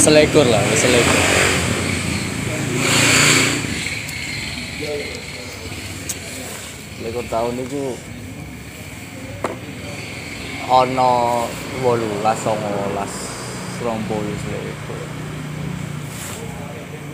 selekur 0.00 0.48
lah 0.48 0.64
wis 0.72 0.80
selekur 0.80 1.20
selekur 6.96 7.24
tahun 7.28 7.54
itu 7.60 7.84
ono 10.72 11.44
wolulas 11.84 12.38
songolas 12.40 13.12
rong 13.84 14.00
puluh 14.08 14.36
selekur 14.40 15.00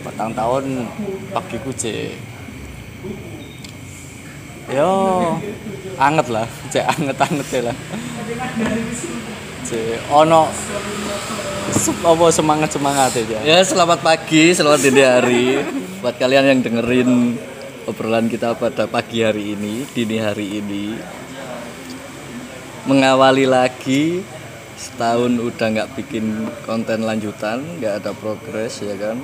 petang 0.07 0.31
tahun 0.31 0.87
pagiku 1.35 1.75
cek 1.75 2.15
yo 4.71 4.91
anget 5.99 6.27
lah 6.31 6.47
cek 6.71 6.87
anget 6.87 7.19
anget 7.19 7.67
lah 7.67 7.77
ono 10.11 10.47
apa 12.07 12.25
semangat 12.31 12.69
semangat 12.71 13.11
aja 13.19 13.37
Ya 13.43 13.59
selamat 13.59 13.99
pagi, 13.99 14.55
selamat 14.55 14.79
dini 14.79 15.03
hari. 15.03 15.59
Buat 15.99 16.15
kalian 16.15 16.45
yang 16.55 16.59
dengerin 16.63 17.35
obrolan 17.83 18.31
kita 18.31 18.55
pada 18.55 18.87
pagi 18.87 19.27
hari 19.27 19.59
ini, 19.59 19.83
dini 19.91 20.17
hari 20.23 20.63
ini 20.63 20.95
Mengawali 22.87 23.43
lagi. 23.43 24.23
Setahun 24.79 25.41
udah 25.41 25.67
nggak 25.73 25.89
bikin 25.99 26.47
konten 26.63 27.03
lanjutan, 27.03 27.59
nggak 27.81 27.99
ada 27.99 28.11
progres 28.15 28.79
ya 28.79 28.95
kan? 28.95 29.17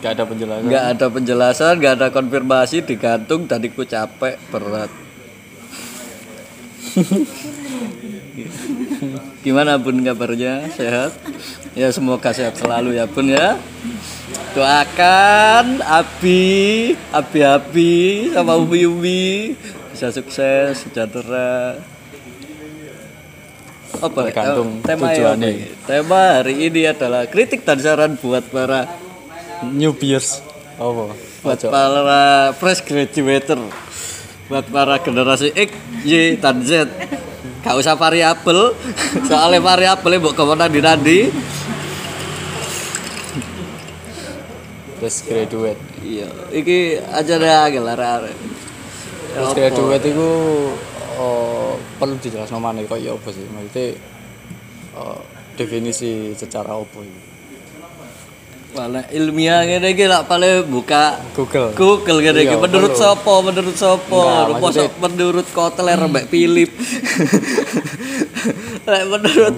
Gak 0.00 0.16
ada 0.18 0.24
penjelasan. 0.24 0.64
Nggak 0.70 0.84
ada 0.96 1.06
penjelasan, 1.10 1.72
nggak 1.82 1.94
ada 1.98 2.08
konfirmasi, 2.14 2.86
digantung 2.86 3.44
tadiku 3.50 3.84
capek, 3.84 4.38
berat 4.48 4.90
Gimana 9.42 9.74
bun 9.74 9.98
kabarnya? 10.06 10.70
Sehat? 10.70 11.18
Ya 11.74 11.90
semoga 11.90 12.30
sehat 12.30 12.54
selalu 12.54 12.94
ya 12.94 13.10
bun 13.10 13.26
ya. 13.26 13.58
Doakan 14.54 15.82
Abi, 15.82 16.94
Abi-Abi 17.10 18.30
sama 18.30 18.54
Umi-Umi 18.54 19.58
bisa 19.90 20.14
sukses, 20.14 20.86
sejahtera. 20.86 21.82
Apa 23.98 24.30
Tergantung 24.30 24.82
tema 24.82 25.10
tujuannya. 25.10 25.50
ini? 25.50 25.66
Tema 25.90 26.22
hari 26.40 26.54
ini 26.70 26.82
adalah 26.86 27.26
kritik 27.26 27.66
dan 27.66 27.78
saran 27.82 28.14
buat 28.18 28.46
para 28.50 28.86
newbiers 29.62 30.42
apa 30.74 31.14
buat 31.42 31.60
para 31.70 32.50
fresh 32.58 32.82
graduator 32.82 33.62
buat 34.50 34.66
para 34.66 34.98
generasi 34.98 35.54
X, 35.54 35.70
Y, 36.02 36.36
dan 36.42 36.66
Z 36.66 36.90
gak 37.62 37.78
usah 37.78 37.94
variabel. 37.94 38.74
Soalnya 39.28 39.62
variabelnya 39.62 40.22
buat 40.22 40.34
ke 40.34 40.42
mana 40.44 40.66
di 40.68 40.80
nanti 40.82 41.18
terus 45.02 45.26
graduate. 45.26 45.82
Iya. 46.06 46.30
Iki 46.54 46.78
deh 47.26 47.58
gelar 47.74 48.30
terus 49.34 49.50
graduate 49.56 50.06
itu 50.06 50.30
oh, 51.18 51.74
perlu 51.98 52.14
dijelaskan 52.22 52.62
mana 52.62 52.86
kok 52.86 53.02
ya 53.02 53.18
apa 53.18 53.28
sih? 53.34 53.42
Maksudnya 53.50 53.98
oh, 54.94 55.18
definisi 55.58 56.30
secara 56.38 56.78
apa 56.78 57.02
itu 57.02 57.32
Mana 58.72 59.04
ilmiah 59.12 59.68
gini 59.68 59.92
iki 59.92 60.08
lah 60.08 60.24
paling 60.24 60.64
buka 60.64 61.20
Google. 61.36 61.76
Google 61.76 62.18
Iya, 62.24 62.32
iki. 62.40 62.56
Menurut 62.56 62.96
sopo 62.96 63.44
menurut 63.44 63.76
sopo 63.76 64.24
Enggak, 64.24 64.48
Masa 64.48 64.60
maksudnya- 64.88 64.96
menurut 64.98 65.46
kotel 65.52 65.86
Mbak 65.92 66.26
Philip. 66.26 66.70
Lek 68.88 69.04
menurut 69.06 69.56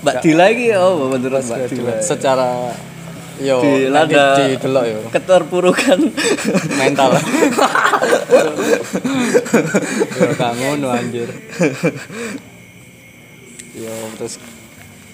Mbak 0.00 0.14
Dila 0.20 0.44
iki 0.48 0.76
oh 0.76 1.08
menurut 1.08 1.40
Mbak 1.40 1.60
Dila. 1.68 1.92
Secara 2.00 2.68
yo 3.40 3.64
Di 3.64 3.88
lada- 3.88 4.36
di 4.38 4.60
delok 4.60 4.84
yo. 4.84 5.00
keterpurukan. 5.08 5.98
Mental. 6.76 7.16
Yo 10.12 10.28
gak 10.36 10.52
ngono 10.54 10.92
anjir. 10.92 11.28
Yo 13.72 13.92
terus 14.16 14.36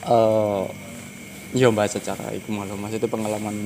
eh 0.02 0.62
yo 1.56 1.72
bahas 1.72 1.96
secara 1.96 2.30
iku 2.36 2.52
malah 2.52 2.76
maksudnya 2.76 3.08
pengalaman 3.08 3.56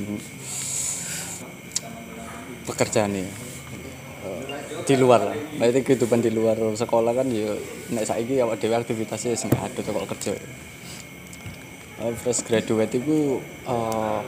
pekerjaan 2.63 3.11
ya. 3.11 3.27
Eh, 3.27 4.43
di 4.87 4.95
luar 4.95 5.27
lah. 5.27 5.37
Maksudnya 5.59 5.81
kehidupan 5.83 6.23
di 6.23 6.31
luar 6.31 6.55
sekolah 6.55 7.11
kan 7.11 7.27
yo 7.27 7.59
nek 7.91 8.07
saiki 8.07 8.39
awak 8.39 8.63
dhewe 8.63 8.79
aktivitasnya 8.79 9.35
sing 9.35 9.51
ada 9.51 9.75
kok 9.83 10.07
kerja. 10.17 10.33
Eh, 12.01 12.13
fresh 12.17 12.47
graduate 12.47 12.97
itu 12.97 13.37
eh 13.67 14.19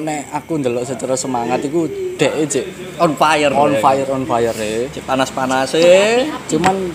nek 0.00 0.34
aku 0.34 0.58
ndelok 0.58 0.88
secara 0.88 1.14
semangat 1.14 1.60
itu 1.62 1.86
dek 2.16 2.32
cek 2.48 2.66
on 2.98 3.12
fire. 3.14 3.52
On 3.52 3.70
ya. 3.70 3.78
fire 3.84 4.08
on 4.10 4.24
fire 4.24 4.56
ya 4.56 4.88
panas 5.04 5.30
panas 5.30 5.76
eh 5.76 6.26
cuman 6.50 6.94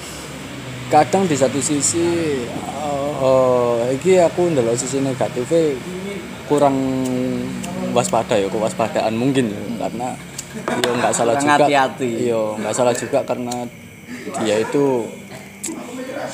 kadang 0.89 1.29
di 1.29 1.37
satu 1.37 1.61
sisi 1.61 2.41
eh 3.19 3.99
iki 3.99 4.15
aku 4.19 4.51
ndelok 4.55 4.79
sisi 4.79 5.03
negatifnya 5.03 5.75
kurang 6.47 6.75
waspada 7.91 8.39
ya 8.39 8.47
kewaspadaan 8.47 9.13
mungkin 9.19 9.51
ya. 9.51 9.61
Karena 9.85 10.15
yo 10.81 10.89
nggak 10.97 11.13
salah 11.13 11.35
Kurang 11.37 11.45
juga 11.45 11.65
hati-hati. 11.67 12.11
yo 12.25 12.41
nggak 12.57 12.73
salah 12.73 12.93
juga 12.95 13.19
karena 13.27 13.55
dia 14.41 14.55
itu 14.57 15.05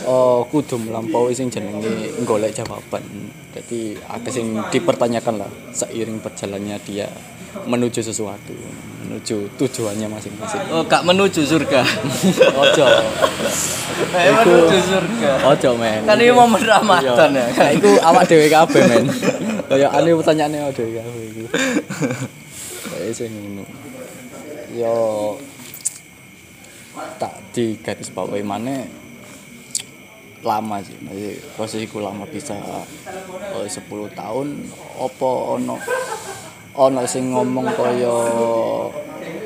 oh 0.06 0.46
kudu 0.47 0.79
melampaui 0.79 1.34
sing 1.35 1.50
jenenge 1.50 2.16
golek 2.23 2.56
jawaban. 2.56 3.03
Jadi 3.52 3.97
akeh 4.07 4.31
sing 4.31 4.56
dipertanyakan 4.72 5.44
lah 5.44 5.52
seiring 5.73 6.22
berjalannya 6.22 6.78
dia 6.85 7.07
menuju 7.66 8.03
sesuatu 8.03 8.52
menuju 9.05 9.38
tujuannya 9.61 10.07
masing-masing. 10.09 10.61
Oh 10.73 10.81
gak 10.89 11.05
menuju 11.05 11.45
surga. 11.45 11.85
Ojo. 12.66 12.85
Eh 14.11 14.31
menuju 14.33 14.77
surga. 14.81 15.31
ojo 15.45 15.69
men. 15.77 16.01
Kan 16.09 16.17
ini 16.17 16.33
momen 16.33 16.61
ramadan 16.66 17.31
ya. 17.31 17.45
Nah, 17.47 17.69
iku 17.69 17.95
awak 18.01 18.25
dhewe 18.25 18.49
kabeh 18.49 18.81
men. 18.89 19.05
Kaya 19.69 19.88
ane 19.93 20.09
pertanyaane 20.17 20.57
awak 20.66 20.73
dhewe 20.73 20.91
kabeh 20.97 21.23
iku. 21.29 21.43
Kayak 22.89 23.13
sing 23.13 23.29
ngono. 23.29 23.63
Yo. 24.73 24.95
Tak 27.22 27.53
di 27.53 27.75
garis 27.79 28.09
bawahi 28.09 28.43
maneh 28.43 29.05
lama 30.45 30.77
sih, 30.85 30.93
masih 31.01 31.41
prosesku 31.57 31.97
lama 31.97 32.23
bisa 32.29 32.53
eh, 32.53 33.66
10 33.66 33.81
tahun 34.13 34.47
opo 35.01 35.57
ono 35.57 35.81
ono 36.75 37.01
sing 37.07 37.31
ngomong 37.31 37.67
kaya 37.71 38.15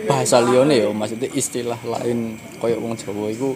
bahasa 0.10 0.42
liyane 0.42 0.82
ya 0.82 0.90
maksudnya 0.90 1.30
istilah 1.34 1.78
lain 1.86 2.38
kaya 2.58 2.76
wong 2.82 2.98
Jawa 2.98 3.30
iku 3.30 3.54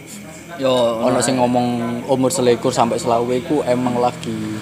yo 0.62 1.02
ono 1.02 1.18
sing 1.20 1.42
ngomong 1.42 2.02
umur 2.06 2.30
selikur 2.30 2.70
sampai 2.70 3.02
selawe 3.02 3.34
iku 3.34 3.66
emang 3.66 3.98
lagi 3.98 4.58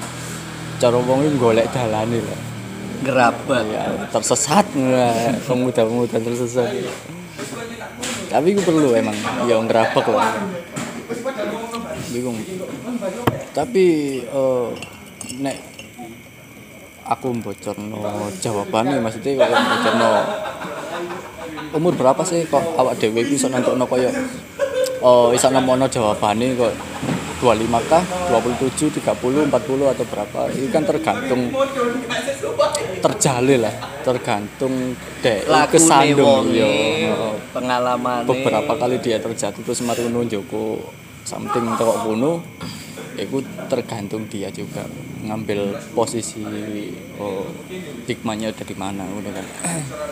cara 0.79 0.95
wong 0.95 1.27
iku 1.27 1.51
golek 1.51 1.67
dalane 1.75 2.23
lah 2.23 2.51
gerabah 3.01 3.61
ya 3.65 3.83
tersesat 4.13 4.65
nah, 4.77 5.33
pemuda-pemuda 5.49 6.21
tersesat. 6.21 6.69
Tapi 8.29 8.47
iku 8.55 8.61
perlu 8.63 8.93
emang 8.93 9.17
ya 9.49 9.57
ngerabak 9.57 10.05
lah. 10.13 10.37
Bingung. 12.13 12.37
Tapi 13.51 13.85
eh, 14.21 14.67
nek 15.41 15.57
aku 17.11 17.27
bocorno 17.43 18.31
jawabannya 18.39 19.03
maksudnya 19.03 19.43
kalau 19.43 19.57
bocorno 19.59 20.11
umur 21.75 21.93
berapa 21.99 22.21
sih 22.23 22.47
kok 22.47 22.63
awak 22.79 22.95
dhewe 22.99 23.27
iku 23.27 23.35
iso 23.35 23.47
nentokno 23.51 23.83
kaya 23.83 24.11
oh 25.03 25.35
iso 25.35 25.51
nemono 25.51 25.91
jawabane 25.91 26.55
kok 26.55 26.71
25 27.41 27.89
kah, 27.89 28.05
27, 28.29 29.01
30, 29.01 29.49
40 29.49 29.49
atau 29.49 30.05
berapa. 30.05 30.39
Itu 30.53 30.69
kan 30.69 30.85
tergantung 30.85 31.49
terjalil 33.01 33.65
lah 33.65 33.73
tergantung 34.05 34.93
dek 35.25 35.49
kesandung 35.73 36.53
yo 36.53 36.69
pengalaman 37.49 38.29
beberapa 38.29 38.77
kali 38.77 39.01
dia 39.01 39.17
terjatuh 39.17 39.65
terus 39.65 39.81
mari 39.81 40.05
nunjukku 40.05 40.85
something 41.25 41.65
tekok 41.81 41.97
kuno 42.05 42.45
itu 43.19 43.43
tergantung 43.67 44.27
dia 44.31 44.47
juga 44.51 44.87
ngambil 45.25 45.75
posisi 45.91 46.43
oh, 47.19 47.45
hikmahnya 48.07 48.55
dari 48.55 48.75
mana 48.75 49.03
udah 49.03 49.31
kan. 49.35 49.47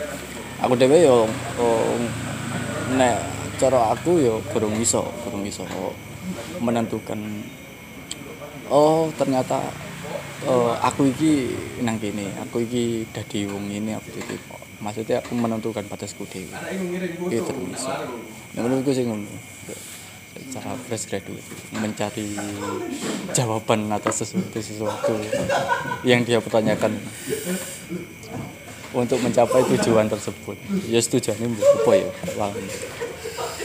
Aku 0.66 0.76
dewe 0.76 1.00
yo 1.00 1.24
oh, 1.56 1.96
nek 2.94 3.16
cara 3.60 3.92
aku 3.92 4.20
yo 4.20 4.40
kurang 4.52 4.76
iso 4.80 5.04
kurang 5.24 5.44
iso 5.44 5.64
menentukan 6.60 7.16
oh 8.72 9.08
ternyata 9.16 9.60
oh, 10.48 10.72
aku 10.80 11.08
iki 11.12 11.52
nang 11.84 11.96
kene 11.96 12.28
aku 12.40 12.64
iki 12.64 13.08
dadi 13.08 13.48
wong 13.48 13.68
ini 13.68 13.96
aku 13.96 14.08
maksudnya 14.80 15.20
aku 15.20 15.32
menentukan 15.36 15.84
batasku 15.88 16.24
dewe 16.28 16.56
itu 17.28 17.44
terus. 17.44 17.84
Nah 18.56 18.60
menurutku 18.64 18.96
sih 18.96 19.04
secara 20.50 20.74
fresh 20.74 21.06
graduate 21.06 21.46
mencari 21.78 22.34
jawaban 23.30 23.86
atas 23.94 24.26
sesuatu 24.26 24.58
sesuatu 24.58 25.14
yang 26.02 26.26
dia 26.26 26.42
pertanyakan 26.42 26.98
untuk 28.90 29.22
mencapai 29.22 29.62
tujuan 29.78 30.10
tersebut. 30.10 30.58
Ya 30.90 30.98
tujuannya 30.98 31.54
apa 31.54 31.92
ya 31.94 32.10
Wah, 32.34 32.50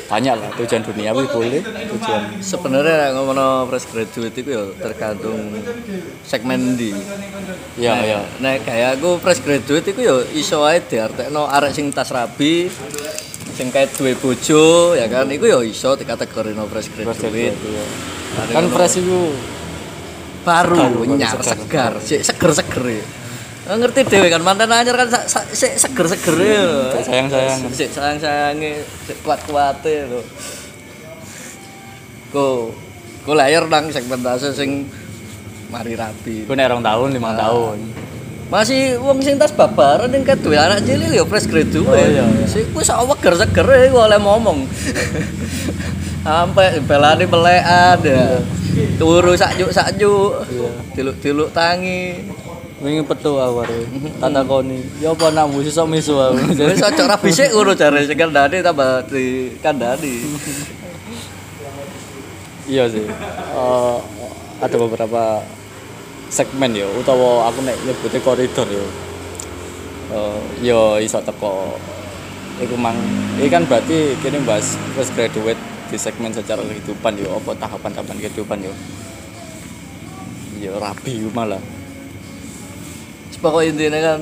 banyak 0.06 0.36
lah 0.38 0.50
tujuan 0.62 0.86
duniawi 0.86 1.26
boleh 1.34 1.66
tujuan 1.66 2.38
sebenarnya 2.38 3.10
nek 3.10 3.12
ngomongno 3.18 3.66
fresh 3.66 3.90
graduate 3.90 4.38
itu 4.38 4.50
ya 4.54 4.64
tergantung 4.78 5.50
segmen 6.22 6.78
di 6.78 6.94
ya 7.82 7.98
ya. 8.06 8.22
nek 8.38 8.62
kayak 8.62 9.02
aku 9.02 9.18
fresh 9.18 9.42
graduate 9.42 9.90
itu 9.90 10.06
ya 10.06 10.16
iso 10.38 10.62
ae 10.62 10.78
diartekno 10.86 11.50
arek 11.50 11.74
sing 11.74 11.90
tas 11.90 12.14
rabi 12.14 12.70
sing 13.56 13.72
kayak 13.72 13.96
duwe 13.96 14.14
bojo 14.20 14.94
ya 15.00 15.08
kan? 15.08 15.32
Iku 15.32 15.48
ya 15.48 15.60
iso 15.64 15.96
dikategorino 15.96 16.68
fresh 16.68 16.92
fresh 16.92 17.08
graduate 17.08 17.56
graduate 17.56 17.60
ya. 17.64 17.86
kan 18.52 18.66
fresh 18.68 18.96
itu 19.00 19.20
baru 20.44 21.08
nyar 21.16 21.40
segar. 21.40 21.94
sik 22.04 22.22
seger-seger 22.22 22.84
ya. 23.00 23.06
Ngerti 23.66 24.00
dhewe 24.06 24.28
kan? 24.28 24.44
Mantan 24.44 24.70
anyar 24.76 24.96
kan 25.00 25.10
sik 25.56 25.80
seger-seger 25.80 26.36
ya. 26.44 26.68
Sayang 27.00 27.28
sayang 27.32 27.60
sik 27.72 27.90
sayang-sayange 27.96 28.84
sik 29.08 29.18
kuat-kuate 29.24 30.12
lho. 30.12 30.22
Ko 32.36 32.76
ko 33.24 33.32
lahir 33.34 33.66
nang 33.72 33.88
segmentasi 33.90 34.52
sing 34.52 34.92
mari 35.72 35.96
rapi. 35.96 36.44
Gue 36.44 36.56
nek 36.60 36.76
rong 36.76 36.84
tahun 36.84 37.10
lima 37.16 37.32
tahun 37.40 37.80
masih 38.46 39.02
wong 39.02 39.18
sing 39.26 39.42
tas 39.42 39.50
babaran 39.50 40.10
yang 40.14 40.22
duwe 40.22 40.54
anak 40.54 40.86
cilik 40.86 41.10
ya 41.10 41.24
fresh 41.26 41.50
graduate. 41.50 41.90
Oh, 41.90 41.98
iya, 41.98 42.22
iya. 42.22 42.46
Sik 42.46 42.70
wis 42.78 42.88
seger 42.88 43.34
seger 43.42 43.68
iku 43.90 44.06
oleh 44.06 44.20
ngomong. 44.22 44.70
Sampai 46.26 46.82
belani 46.86 47.26
pelekan 47.26 47.98
ya. 48.06 48.42
Turu 49.02 49.34
sakjuk 49.34 49.74
sakjuk. 49.74 50.46
Iya. 50.50 50.70
Tiluk-tiluk 50.94 51.50
tangi. 51.52 52.22
wingi 52.76 53.02
petu 53.08 53.40
aku 53.40 53.64
are 53.64 53.80
tak 54.20 54.30
takoni 54.36 54.84
ya 55.00 55.16
apa 55.16 55.32
namu 55.32 55.64
sesuk 55.64 55.88
misu 55.88 56.20
aku 56.20 56.38
Jadi 56.60 56.76
cocok 56.76 57.08
rapi 57.08 57.30
sik 57.32 57.50
ngono 57.56 57.72
jare 57.74 58.04
sing 58.04 58.20
kandhani 58.20 58.60
tambah 58.60 59.00
di 59.08 59.56
kandhani. 59.64 60.16
iya 62.68 62.86
sih 62.92 63.08
Eh, 63.56 63.98
ada 64.60 64.76
beberapa 64.76 65.40
segmen 66.30 66.72
ya 66.74 66.88
utawa 66.98 67.50
aku 67.50 67.62
nek 67.64 67.78
nyebutnya 67.86 68.20
koridor 68.22 68.68
ya 68.70 68.86
Eh, 70.06 70.70
ya 70.70 71.02
iso 71.02 71.18
teko 71.18 71.82
iku 72.62 72.78
mang 72.78 72.94
ini 73.42 73.50
kan 73.50 73.66
berarti 73.66 74.14
kini 74.22 74.38
bahas 74.46 74.78
fresh 74.94 75.10
graduate 75.18 75.58
di 75.90 75.98
segmen 75.98 76.30
secara 76.30 76.62
kehidupan 76.62 77.18
ya 77.18 77.34
apa 77.34 77.58
tahapan-tahapan 77.58 78.22
kehidupan 78.22 78.70
ya 78.70 78.74
ya 80.62 80.72
rapi 80.78 81.26
malah 81.34 81.62
Pokok 83.46 83.62
intinya 83.62 84.02
kan 84.02 84.22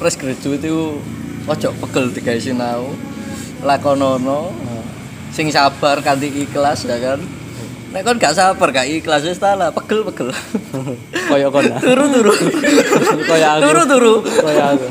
fresh 0.00 0.16
graduate 0.16 0.64
itu 0.64 0.96
ojo 1.44 1.68
pegel 1.84 2.08
digawe 2.16 2.40
sinau. 2.40 2.96
Lakonono 3.60 4.48
sing 5.36 5.52
sabar 5.52 6.00
kanthi 6.00 6.32
ikhlas 6.32 6.88
ya 6.88 6.96
kan. 6.96 7.20
Nek 7.94 8.02
kon 8.02 8.18
gak 8.18 8.34
sabar 8.34 8.74
gak 8.74 8.90
ikhlas 8.90 9.22
wis 9.22 9.38
ta 9.38 9.54
lah 9.54 9.70
pegel-pegel. 9.70 10.34
kaya 11.30 11.46
kon 11.46 11.62
lah 11.62 11.78
Turu-turu. 11.78 12.34
kaya 13.30 13.46
aku 13.54 13.62
Turu-turu. 13.70 14.14
kaya 14.26 14.64
aku 14.74 14.88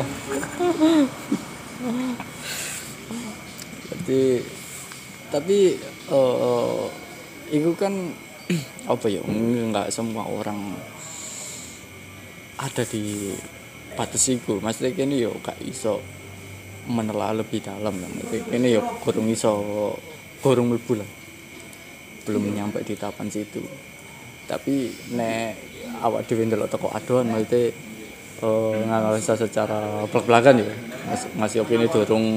jadi 3.94 4.24
tapi 5.32 5.58
eh 6.12 6.36
eh, 6.44 6.84
itu 7.56 7.72
kan 7.76 7.94
apa 8.92 9.06
ya 9.08 9.24
nggak 9.24 9.88
semua 9.92 10.28
orang 10.28 10.76
ada 12.60 12.84
di 12.84 13.32
batas 13.96 14.28
itu 14.28 14.60
maksudnya 14.60 14.92
kini 14.92 15.24
yo 15.24 15.36
gak 15.40 15.58
iso 15.64 16.00
menelaah 16.88 17.40
lebih 17.40 17.64
dalam 17.64 17.96
maksudnya 17.96 18.44
kini 18.48 18.76
yo 18.76 18.82
kurung 19.00 19.28
iso 19.32 19.52
kurung 20.44 20.72
mlebu 20.74 21.00
lah 21.00 21.10
belum 22.24 22.56
nyampe 22.56 22.84
di 22.84 22.96
tahapan 22.96 23.28
situ. 23.28 23.64
Tapi 24.48 24.92
nek 25.16 25.56
awak 26.04 26.28
dhewe 26.28 26.44
ndelok 26.48 26.72
teko 26.72 26.88
adoan 26.92 27.32
maksudnya 27.32 27.72
eh 28.44 28.76
nganalisa 28.84 29.40
secara 29.40 30.04
belak-belakan 30.12 30.68
ya 30.68 30.68
ngasih, 31.08 31.30
ngasih 31.40 31.58
opini 31.64 31.88
durung 31.88 32.28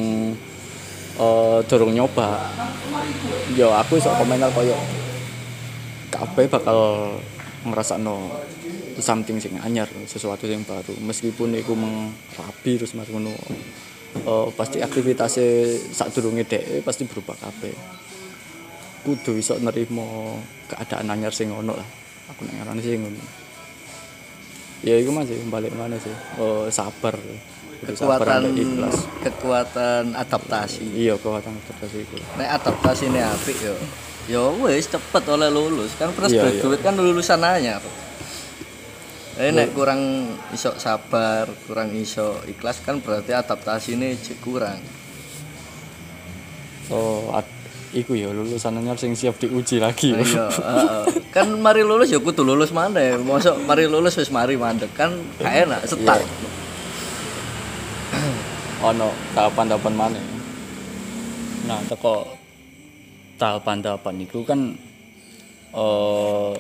durung 1.67 1.93
nyoba. 1.95 2.53
Yo 3.59 3.73
aku 3.75 3.99
iso 3.99 4.11
komentar 4.15 4.53
koyo 4.55 4.77
kabeh 6.13 6.47
bakal 6.47 6.79
ngrasakno 7.67 8.31
something 9.03 9.37
sing 9.43 9.59
anyar 9.61 9.91
sesuatu 10.07 10.47
yang 10.47 10.63
baru. 10.63 10.95
Meskipun 11.03 11.59
iku 11.59 11.75
merapi 11.75 12.79
terus 12.79 12.95
mas 12.95 13.11
ngono 13.11 13.35
eh, 14.23 14.49
pasti 14.55 14.79
aktivitasnya 14.79 15.49
sak 15.91 16.15
durunge 16.15 16.47
dhek 16.47 16.87
pasti 16.87 17.03
berubah 17.05 17.35
kabeh 17.35 17.75
kudu 19.05 19.37
iso 19.37 19.59
nerimo 19.61 20.39
keadaan 20.71 21.13
anyar 21.13 21.35
sing 21.35 21.53
ono 21.53 21.77
lah 21.77 21.89
aku 22.33 22.47
nek 22.47 22.55
ngarani 22.63 22.81
sih 22.83 22.97
ngono 22.97 23.21
ya 24.85 24.95
iku 25.01 25.11
masih 25.13 25.37
balik 25.51 25.73
mana 25.75 25.97
sih 25.99 26.13
oh, 26.39 26.69
sabar 26.71 27.17
Kudu 27.77 27.93
sabar 27.93 28.25
Kekuatan 28.25 28.41
ambek 28.49 28.65
ikhlas 28.65 28.97
kekuatan 29.21 30.05
adaptasi. 30.17 30.85
iya 30.97 31.13
kekuatan 31.21 31.53
adaptasi 31.61 31.97
iku 32.09 32.17
Nek 32.41 32.49
adaptasi 32.57 33.05
ini 33.13 33.21
apik 33.21 33.59
yo. 33.61 33.77
Ya 34.27 34.43
wis 34.65 34.89
cepet 34.89 35.25
oleh 35.29 35.53
lulus. 35.53 35.93
Kan 36.01 36.11
fresh 36.17 36.35
Iya, 36.35 36.41
iya. 36.41 36.57
graduate 36.57 36.83
kan 36.83 36.97
lulusan 36.97 37.45
anyar. 37.45 37.85
Eh 39.37 39.53
nek 39.53 39.77
kurang 39.77 40.33
iso 40.57 40.73
sabar, 40.81 41.53
kurang 41.69 41.93
iso 41.93 42.41
ikhlas 42.49 42.81
kan 42.81 43.05
berarti 43.05 43.37
adaptasi 43.37 44.01
ini 44.01 44.17
kurang. 44.41 44.81
oh 46.89 47.35
ad, 47.35 47.45
iku 47.95 48.19
ya 48.19 48.33
lulusan 48.35 48.79
anyar 48.79 48.99
sing 48.99 49.15
siap 49.15 49.39
diuji 49.39 49.79
lagi 49.79 50.11
Iya, 50.17 50.51
heeh. 50.51 51.03
kan 51.31 51.47
mari 51.63 51.87
lulus 51.87 52.11
ya 52.11 52.19
kudu 52.19 52.43
lulus 52.43 52.75
mana? 52.75 53.15
Mosok 53.21 53.63
mari 53.63 53.87
lulus 53.87 54.19
wis 54.19 54.33
mari 54.35 54.59
mandek 54.59 54.91
kan 54.97 55.15
gak 55.39 55.67
enak 55.67 55.81
setak. 55.87 56.21
ono 58.77 59.09
tahapan-tahapan 59.33 59.95
mana 59.97 60.21
nah 61.67 61.81
teko 61.89 62.29
tahapan-tahapan 63.41 64.17
itu 64.23 64.45
kan 64.47 64.61
eh 65.75 66.53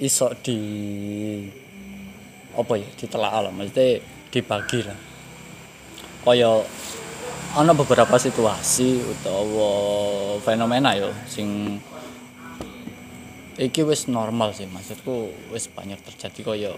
iso 0.00 0.30
di 0.40 0.58
apa 2.54 2.72
ya 2.78 2.86
ditelaah 2.98 3.40
lah 3.46 3.52
maksudnya 3.52 3.98
dibagi 4.30 4.80
lah 4.86 4.98
kaya 6.24 6.62
ana 7.54 7.70
beberapa 7.70 8.18
situasi 8.18 8.98
utawa 8.98 9.70
fenomena 10.42 10.90
yo 10.98 11.14
sing 11.30 11.78
iki 13.54 13.86
wis 13.86 14.10
normal 14.10 14.50
sih 14.50 14.66
maksudku 14.66 15.30
wis 15.54 15.70
banyak 15.70 16.02
terjadi 16.02 16.40
kaya 16.42 16.72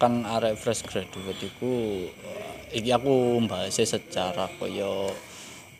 kan 0.00 0.24
arek 0.24 0.56
fresh 0.56 0.88
graduate 0.88 1.44
iku 1.44 1.72
eh, 2.08 2.80
iki 2.80 2.88
aku 2.88 3.44
bahasnya 3.44 3.84
secara 3.84 4.48
kaya 4.56 5.12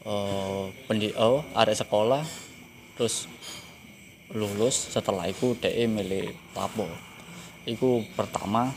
eh 0.04 0.62
pendi 0.84 1.16
oh, 1.16 1.40
arek 1.56 1.80
sekolah 1.80 2.20
terus 3.00 3.32
lulus 4.36 4.92
setelah 4.92 5.24
iku 5.24 5.56
dhek 5.56 5.88
milih 5.88 6.36
lapo 6.52 6.84
iku 7.64 8.04
pertama 8.12 8.68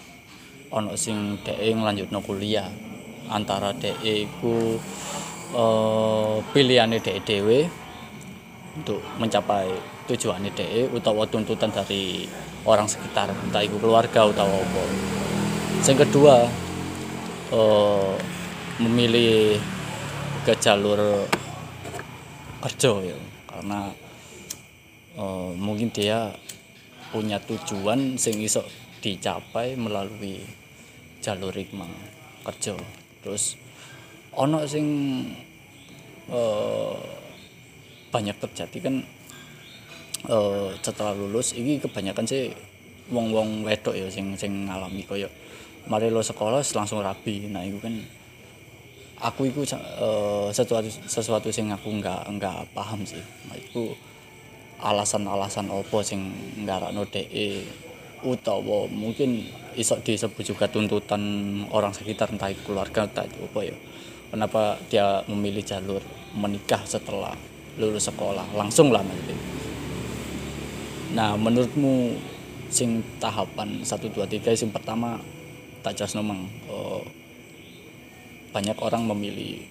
ono 0.72 0.96
sing 0.96 1.44
dhek 1.44 1.60
nglanjutno 1.76 2.24
kuliah 2.24 2.87
antara 3.30 3.74
dhek 3.76 3.98
iku 4.04 4.80
eh 5.56 6.36
pilihane 6.52 7.00
dhek 7.00 7.24
dhewe 7.24 7.68
untuk 8.78 9.02
mencapai 9.18 9.74
tujuan 10.06 10.46
DE 10.54 10.88
utawa 10.94 11.26
tuntutan 11.26 11.74
dari 11.74 12.30
orang 12.64 12.86
sekitar 12.86 13.34
entah 13.34 13.66
itu 13.66 13.76
keluarga 13.82 14.30
utawa 14.30 14.54
apa. 14.54 14.84
Yang 15.84 15.98
kedua 16.08 16.46
eh, 17.52 18.14
memilih 18.80 19.58
ke 20.46 20.54
jalur 20.62 21.26
kerja 22.62 22.92
ya 23.02 23.18
karena 23.50 23.92
eh, 25.18 25.50
mungkin 25.58 25.90
dia 25.90 26.32
punya 27.10 27.42
tujuan 27.42 28.16
sing 28.20 28.38
iso 28.40 28.62
dicapai 29.02 29.74
melalui 29.80 30.44
jalur 31.24 31.52
ikmang 31.56 31.92
kerja 32.46 32.78
terus 33.28 33.60
ono 34.32 34.64
sing 34.64 34.88
eh, 36.32 36.96
banyak 38.08 38.40
terjadi 38.40 38.78
kan 38.80 38.96
eh 40.32 40.70
setelah 40.80 41.12
lulus 41.12 41.52
ini 41.60 41.84
kebanyakan 41.84 42.24
sih 42.24 42.56
wong-wong 43.12 43.68
wedok 43.68 43.96
ya 43.96 44.08
sing 44.08 44.40
sing 44.40 44.72
ngalami 44.72 45.04
koyo 45.04 45.28
mari 45.88 46.12
lo 46.12 46.20
sekolah 46.20 46.62
langsung 46.76 47.00
rapi. 47.00 47.48
Nah 47.48 47.64
itu 47.64 47.80
kan 47.80 47.96
aku 49.24 49.50
itu 49.50 49.64
eh, 49.64 50.48
sesuatu 50.52 50.88
sesuatu 51.08 51.50
sing 51.50 51.72
aku 51.72 51.90
nggak 52.00 52.28
nggak 52.38 52.58
paham 52.76 53.08
sih. 53.08 53.24
Itu 53.56 53.96
alasan-alasan 54.78 55.74
opo 55.74 56.06
sing 56.06 56.30
nggarakno 56.62 57.08
DE 57.10 57.66
utawa 58.22 58.86
mungkin 58.92 59.48
iso 59.78 59.96
disebut 60.02 60.42
juga 60.42 60.66
tuntutan 60.66 61.22
orang 61.70 61.94
sekitar 61.94 62.34
entah 62.34 62.50
itu 62.50 62.66
keluarga 62.66 63.06
entah 63.06 63.24
itu 63.24 63.38
apa 63.46 63.62
ya. 63.62 63.78
Kenapa 64.28 64.76
dia 64.92 65.22
memilih 65.30 65.64
jalur 65.64 66.02
menikah 66.36 66.82
setelah 66.84 67.38
lulus 67.78 68.10
sekolah? 68.10 68.44
Langsung 68.58 68.90
lah 68.90 69.06
nanti. 69.06 69.38
Nah 71.14 71.38
menurutmu 71.38 72.18
sing 72.68 73.00
tahapan 73.22 73.86
1 73.86 73.88
2 73.88 74.18
3 74.28 74.52
sing 74.58 74.74
pertama 74.74 75.22
tak 75.86 75.96
jelas 75.96 76.20
memang 76.20 76.50
eh, 76.68 77.02
banyak 78.52 78.76
orang 78.82 79.08
memilih 79.08 79.64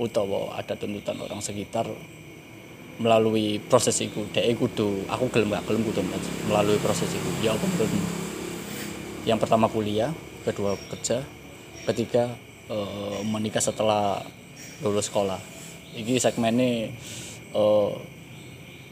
utawa 0.00 0.58
ada 0.58 0.74
tuntutan 0.74 1.14
orang 1.22 1.38
sekitar 1.38 1.86
melalui 2.96 3.60
proses 3.60 4.00
itu 4.00 4.24
dek 4.32 4.56
kudu 4.56 5.04
aku 5.06 5.28
gelem 5.28 5.52
gak 5.52 5.68
gelem 5.68 5.84
melalui 6.48 6.80
proses 6.80 7.12
itu 7.12 7.30
ya 7.44 7.52
apa 7.52 7.64
menurutmu 7.64 8.25
yang 9.26 9.42
pertama 9.42 9.66
kuliah 9.66 10.14
kedua 10.46 10.78
kerja 10.94 11.20
ketiga 11.90 12.30
eh, 12.70 13.18
menikah 13.26 13.60
setelah 13.60 14.22
lulus 14.80 15.10
sekolah 15.10 15.42
ini 15.98 16.16
segmennya 16.22 16.94
eh, 17.52 17.90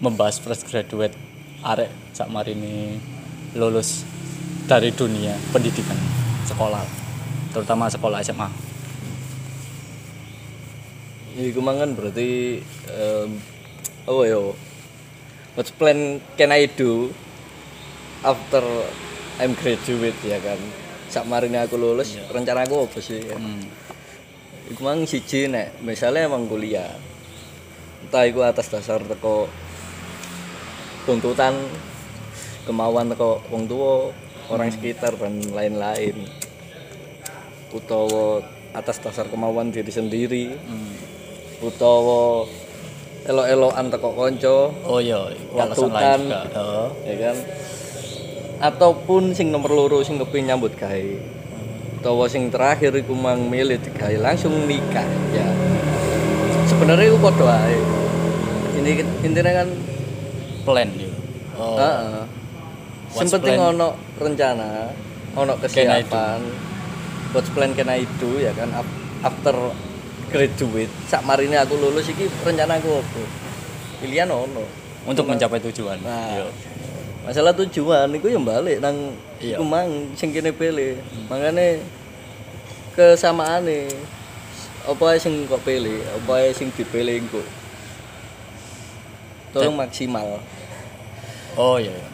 membahas 0.02 0.42
fresh 0.42 0.66
graduate 0.66 1.14
arek 1.62 1.88
sak 2.12 2.28
marini 2.28 2.98
lulus 3.54 4.02
dari 4.66 4.90
dunia 4.90 5.38
pendidikan 5.54 5.96
sekolah 6.50 6.82
terutama 7.54 7.86
sekolah 7.86 8.20
SMA 8.26 8.74
Iku 11.34 11.58
mangan 11.58 11.98
berarti 11.98 12.62
oh 14.06 14.22
yo. 14.22 14.54
What 15.58 15.66
plan 15.78 16.22
can 16.38 16.54
I 16.54 16.70
do 16.70 17.10
after 18.22 18.62
I'm 19.42 19.52
graduate 19.58 20.18
ya 20.22 20.38
kan? 20.38 20.60
Sak 21.10 21.26
marine 21.26 21.58
aku 21.58 21.74
lulus, 21.74 22.14
rencana 22.30 22.62
aku 22.62 22.86
apa 22.86 22.98
sih? 23.02 23.18
Ya? 23.22 23.34
hmm. 23.34 23.62
Iku 24.74 24.80
mang 24.80 25.04
siji 25.04 25.50
nek 25.50 25.82
misalnya 25.82 26.30
emang 26.30 26.46
kuliah. 26.46 26.88
Entah 28.06 28.24
iku 28.24 28.46
atas 28.46 28.70
dasar 28.70 29.02
teko 29.02 29.50
tuntutan 31.04 31.58
kemauan 32.64 33.10
teko 33.12 33.42
wong 33.50 33.66
tua, 33.66 34.14
orang 34.48 34.70
sekitar 34.70 35.18
dan 35.18 35.42
lain-lain. 35.50 36.24
Utawa 37.74 38.40
atas 38.70 39.02
dasar 39.02 39.26
kemauan 39.28 39.74
diri 39.74 39.90
sendiri. 39.90 40.46
Hmm. 40.54 40.94
utawa 41.64 42.44
elo-eloan 43.24 43.88
teko 43.88 44.12
kanca 44.12 44.68
oh 44.84 45.00
iya 45.00 45.16
alasan 45.56 45.88
lain 45.88 46.20
juga 46.28 46.40
Heeh. 46.52 46.86
ya 47.08 47.14
kan 47.24 47.36
ataupun 48.60 49.34
sing 49.34 49.50
nomor 49.50 49.72
loro 49.72 50.02
sing 50.06 50.20
kepengin 50.20 50.54
nyambut 50.54 50.74
gawe. 50.78 51.10
Utawa 52.00 52.28
sing 52.28 52.52
terakhir 52.52 52.92
iku 52.94 53.16
mang 53.16 53.48
milih 53.48 53.80
digawe 53.80 54.16
langsung 54.20 54.68
nikah 54.68 55.08
ya. 55.32 55.48
Sebenarnya 56.68 57.08
iku 57.12 57.18
padha 57.18 57.64
ae. 57.64 57.80
Ini 58.80 58.90
intinya 59.24 59.52
kan 59.64 59.68
plan 60.68 60.88
ya. 60.92 61.10
Oh, 61.56 61.78
heeh. 61.78 62.24
Penting 63.14 63.56
ono 63.56 63.94
rencana 64.18 64.90
ono 65.38 65.54
kesiapan. 65.62 66.40
What's 67.32 67.50
plan 67.50 67.72
can 67.74 67.88
I 67.90 68.06
do 68.18 68.38
ya 68.42 68.52
kan? 68.52 68.70
After 69.24 69.54
graduate 70.28 70.90
sak 71.06 71.22
marine 71.22 71.56
aku 71.56 71.78
lulus 71.78 72.10
iki 72.10 72.26
rencana 72.42 72.76
aku 72.76 73.00
apa? 73.00 73.22
Pilihan 74.02 74.28
ono. 74.28 74.66
Untuk 75.04 75.28
mencapai 75.28 75.60
tujuan. 75.60 76.00
Nah, 76.00 76.32
Iya. 76.32 76.48
Masalah 77.24 77.56
tujuan 77.56 78.12
itu 78.12 78.28
yang 78.28 78.44
balik 78.44 78.78
nang 78.84 79.16
Iya. 79.40 79.56
iku 79.60 79.64
mang 79.64 79.88
sing 80.16 80.30
kene 80.32 80.52
pilih. 80.52 81.00
Makane 81.28 81.80
kesamaane 82.94 83.88
apa 84.84 85.16
sing 85.16 85.48
kok 85.48 85.64
pilih, 85.64 86.00
apa 86.04 86.52
sing 86.52 86.68
dipilih 86.72 87.24
engko. 87.24 87.42
Tolong 89.56 89.76
maksimal. 89.76 90.40
oh 91.56 91.78
iya 91.78 91.92
iya. 91.94 92.08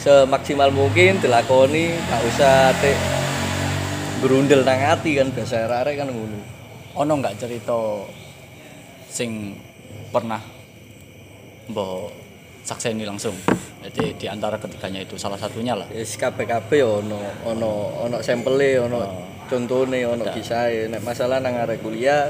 Semaksimal 0.00 0.72
mungkin 0.72 1.20
dilakoni, 1.20 1.92
gak 2.08 2.22
usah 2.24 2.72
tek 2.80 2.96
berundel 4.24 4.64
nang 4.64 4.80
ati 4.80 5.20
kan 5.20 5.28
biasa 5.28 5.68
arek 5.68 6.00
kan 6.00 6.08
ngono. 6.08 6.40
ono 6.96 7.12
nggak 7.20 7.36
cerita 7.38 7.76
sing 9.06 9.54
pernah 10.10 10.42
mbok 11.70 12.10
sakseni 12.66 13.06
langsung 13.06 13.36
jadi 13.80 14.04
di 14.12 14.26
antara 14.28 14.60
ketiganya 14.60 15.00
itu 15.00 15.16
salah 15.16 15.40
satunya 15.40 15.72
lah 15.72 15.88
Wis 15.88 16.20
kabeh-kabeh 16.20 16.84
ono 16.84 17.20
ono 17.48 17.70
ono 18.04 18.16
sampele, 18.20 18.76
ono 18.76 19.00
contone, 19.48 20.04
ono 20.04 20.24
kisahe. 20.28 20.86
Nek 20.86 21.00
masalah 21.00 21.40
nang 21.40 21.56
arek 21.56 21.80
kuliah 21.80 22.28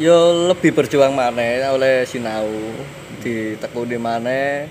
yo 0.00 0.48
lebih 0.48 0.72
berjuang 0.72 1.12
maneh 1.12 1.60
oleh 1.68 2.08
sinau 2.08 2.48
ditekuni 3.20 4.00
maneh 4.00 4.64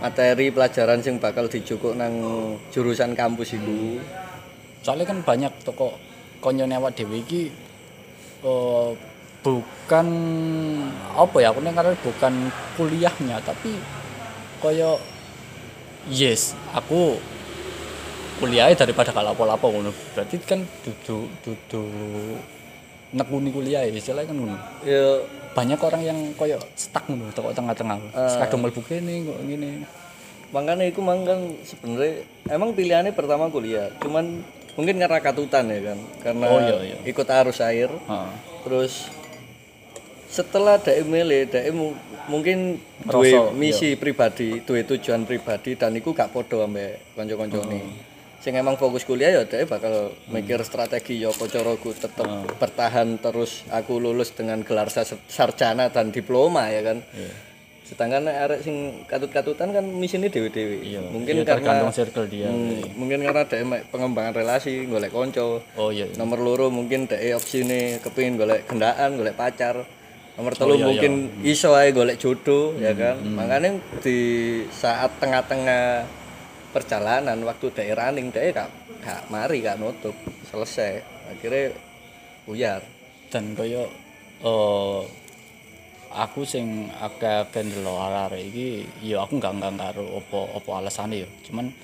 materi 0.00 0.48
pelajaran 0.48 1.04
sing 1.04 1.20
bakal 1.20 1.52
dijukuk 1.52 1.92
nang 1.92 2.16
jurusan 2.72 3.12
kampus 3.12 3.60
iku. 3.60 4.00
soalnya 4.80 5.12
kan 5.12 5.20
banyak 5.20 5.52
toko 5.68 6.00
konyone 6.40 6.80
awak 6.80 6.96
dhewe 6.96 7.20
iki 7.20 7.52
eh, 8.40 8.90
bukan 9.44 10.06
apa 11.12 11.36
ya 11.44 11.52
aku 11.52 11.60
karena 11.60 11.92
bukan 12.00 12.34
kuliahnya 12.80 13.36
tapi 13.44 13.76
koyo 14.64 14.96
yes 16.08 16.56
aku 16.72 17.20
kuliahnya 18.40 18.74
daripada 18.74 19.12
gak 19.12 19.24
lapo-lapo 19.30 19.70
ngono. 19.70 19.92
Berarti 20.16 20.40
kan 20.42 20.64
dudu 20.82 21.28
dudu 21.44 21.84
nekuni 23.14 23.52
kuliah 23.54 23.84
ya 23.86 23.92
istilahnya 23.92 24.32
kan 24.32 24.36
ngono. 24.40 24.56
Yo 24.82 25.22
banyak 25.54 25.78
orang 25.78 26.02
yang 26.02 26.18
koyo 26.34 26.58
stuck 26.74 27.04
ngono 27.06 27.30
toko 27.30 27.52
tengah-tengah. 27.54 28.10
Kadang 28.16 28.64
mlebu 28.64 28.80
kene 28.82 29.22
kok 29.28 29.38
ngene. 29.44 29.70
Makanya 30.50 30.84
iku 30.86 31.00
mang 31.02 31.22
kan 31.26 31.38
sebenarnya 31.66 32.22
emang 32.46 32.78
pilihannya 32.78 33.10
pertama 33.10 33.50
kuliah, 33.50 33.90
cuman 33.98 34.38
mungkin 34.78 35.02
karena 35.02 35.18
katutan 35.18 35.66
ya 35.66 35.80
kan, 35.90 35.98
karena 36.22 36.46
Oh, 36.46 36.58
iya, 36.62 36.94
iya. 36.94 36.98
ikut 37.02 37.26
arus 37.26 37.58
air. 37.58 37.90
Heeh. 37.90 38.30
terus 38.62 39.10
setelah 40.34 40.74
dhek 40.76 41.06
milih 41.06 41.46
mu- 41.70 41.94
mungkin 42.26 42.82
duwe 43.06 43.30
iya. 43.30 43.54
misi 43.54 43.94
pribadi 43.94 44.58
duwe 44.60 44.82
tujuan 44.82 45.22
pribadi 45.22 45.74
dan 45.74 45.94
iku 45.94 46.10
gak 46.10 46.28
podo 46.28 46.58
ambek 46.60 47.14
kanca-kancane 47.14 47.78
Hmm. 47.78 47.94
sing 48.40 48.52
emang 48.54 48.74
fokus 48.74 49.04
kuliah 49.04 49.30
ya 49.30 49.42
dhek 49.42 49.64
bakal 49.64 50.10
mikir 50.26 50.58
strategi 50.60 51.16
ya 51.16 51.30
apa 51.30 51.46
caraku 51.46 51.94
tetep 51.94 52.26
Hmm. 52.26 52.50
bertahan 52.52 53.16
terus 53.16 53.62
aku 53.70 53.96
lulus 53.96 54.32
dengan 54.32 54.60
gelar 54.60 54.90
sarjana 55.24 55.86
dan 55.88 56.10
diploma 56.10 56.66
ya 56.66 56.82
kan 56.82 56.98
Iya. 57.06 57.30
sedangkan 57.84 58.24
arek 58.26 58.60
sing 58.60 58.76
katut-katutan 59.04 59.68
kan 59.70 59.84
misinya 59.84 60.26
dewe-dewe 60.26 60.80
Iya, 60.82 61.04
mungkin 61.04 61.34
iya, 61.36 61.44
karena 61.44 61.92
circle 61.92 62.26
dia. 62.26 62.48
Hmm, 62.48 62.80
mungkin 62.96 63.20
karena 63.22 63.44
mek 63.62 63.86
pengembangan 63.88 64.32
relasi 64.34 64.88
golek 64.88 65.08
konco 65.08 65.60
Oh 65.76 65.88
iya. 65.88 66.08
nomor 66.14 66.40
loro 66.40 66.66
mungkin 66.68 67.06
dhek 67.06 67.22
opsine 67.32 68.00
kepengin 68.00 68.34
golek 68.34 68.64
gendaan 68.64 69.14
golek 69.14 69.36
pacar 69.36 69.84
nomor 70.34 70.52
telu 70.58 70.74
iya, 70.74 70.82
Hmm, 70.82 70.88
mungkin 70.90 71.12
iso 71.46 71.70
ae 71.78 71.94
golek 71.94 72.18
jodoh 72.18 72.74
ya 72.78 72.90
kan 72.90 73.22
makanya 73.22 73.78
di 74.02 74.18
saat 74.74 75.14
tengah-tengah 75.22 76.04
perjalanan 76.74 77.38
waktu 77.46 77.70
dhek 77.70 77.94
running 77.94 78.34
dhek 78.34 78.50
gak 78.50 78.70
gak 79.06 79.22
mari 79.30 79.62
gak 79.62 79.78
nutup 79.78 80.14
selesai 80.50 81.02
akhirnya 81.30 81.70
buyar 82.44 82.82
Dan 83.30 83.58
koyo 83.58 83.90
eh 84.46 85.00
aku 86.14 86.46
sing 86.46 86.86
akeh-akeh 87.02 87.66
ndelok 87.66 87.98
arek 88.30 88.42
iki 88.46 88.86
ya 89.02 89.26
aku 89.26 89.42
enggak 89.42 89.58
enggak 89.58 89.74
karo 89.90 90.22
apa 90.22 90.40
apa 90.62 90.70
alasane 90.78 91.26
ya. 91.26 91.28
Cuman 91.42 91.74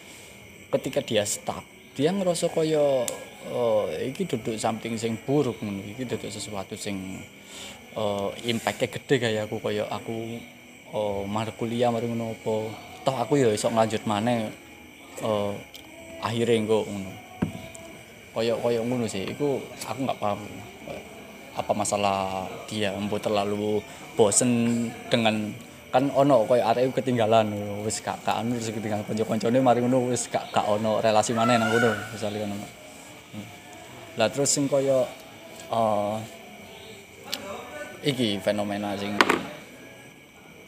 ketika 0.71 1.03
dia 1.03 1.27
stuck, 1.27 1.67
dia 1.99 2.15
ngerasa 2.15 2.47
koyo 2.55 3.03
eh 3.51 4.15
iki 4.15 4.31
duduk 4.31 4.55
something 4.63 4.95
sing 4.95 5.19
buruk 5.27 5.59
ngono. 5.59 5.83
Iki 5.83 6.07
duduk 6.07 6.31
sesuatu 6.31 6.79
sing 6.79 7.19
eh 7.97 8.29
impactnya 8.51 8.87
gede 8.87 9.15
kayak 9.19 9.43
aku 9.51 9.57
koyo 9.59 9.85
aku 9.91 10.39
eh 10.91 11.21
mari 11.27 11.53
kuliah 11.59 11.91
mari 11.91 12.07
ngono 12.07 12.35
apa. 12.35 12.57
Toh 13.01 13.17
aku 13.17 13.41
ya 13.41 13.49
iso 13.51 13.73
lanjut 13.73 14.03
maneh 14.07 14.51
eh 15.23 15.53
akhirnya 16.23 16.55
engko 16.61 16.87
ngono. 16.87 17.11
Koyo 18.31 18.55
koyo 18.63 18.81
ngono 18.87 19.11
sih, 19.11 19.27
iku 19.27 19.59
aku 19.87 19.99
nggak 20.07 20.21
paham. 20.23 20.41
Apa 21.51 21.73
masalah 21.75 22.47
dia 22.71 22.95
mbok 22.95 23.19
terlalu 23.19 23.83
bosen 24.15 24.87
dengan 25.11 25.51
kan 25.91 26.07
ono 26.15 26.47
koyo 26.47 26.63
arek 26.63 26.95
ketinggalan 26.95 27.51
wis 27.83 27.99
gak 27.99 28.23
gak 28.23 28.39
anu 28.39 28.55
terus 28.55 28.71
ketinggalan 28.71 29.03
kanca-kancane 29.03 29.59
mari 29.59 29.83
ngono 29.83 30.15
wis 30.15 30.31
gak 30.31 30.47
gak 30.55 30.63
ono 30.63 31.03
relasi 31.03 31.35
maneh 31.35 31.59
nang 31.59 31.75
ngono 31.75 31.91
misale 32.15 32.39
kan 32.39 32.55
ono. 32.55 32.67
Hmm. 33.35 33.47
Lah 34.15 34.31
terus 34.31 34.55
sing 34.55 34.71
koyo 34.71 35.03
eh 35.75 36.17
iki 38.01 38.41
fenomena 38.41 38.97
sing 38.97 39.13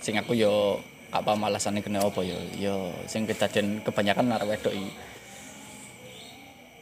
sing 0.05 0.21
aku 0.21 0.37
yo 0.37 0.77
apa 1.13 1.37
malasane 1.37 1.85
kena 1.85 2.05
apa 2.05 2.21
yo. 2.25 2.37
Yo 2.57 2.93
sing 3.09 3.29
kejadian 3.29 3.81
kebanyakan 3.85 4.37
arek 4.37 4.49
wedok 4.57 4.75
iki. 4.75 4.93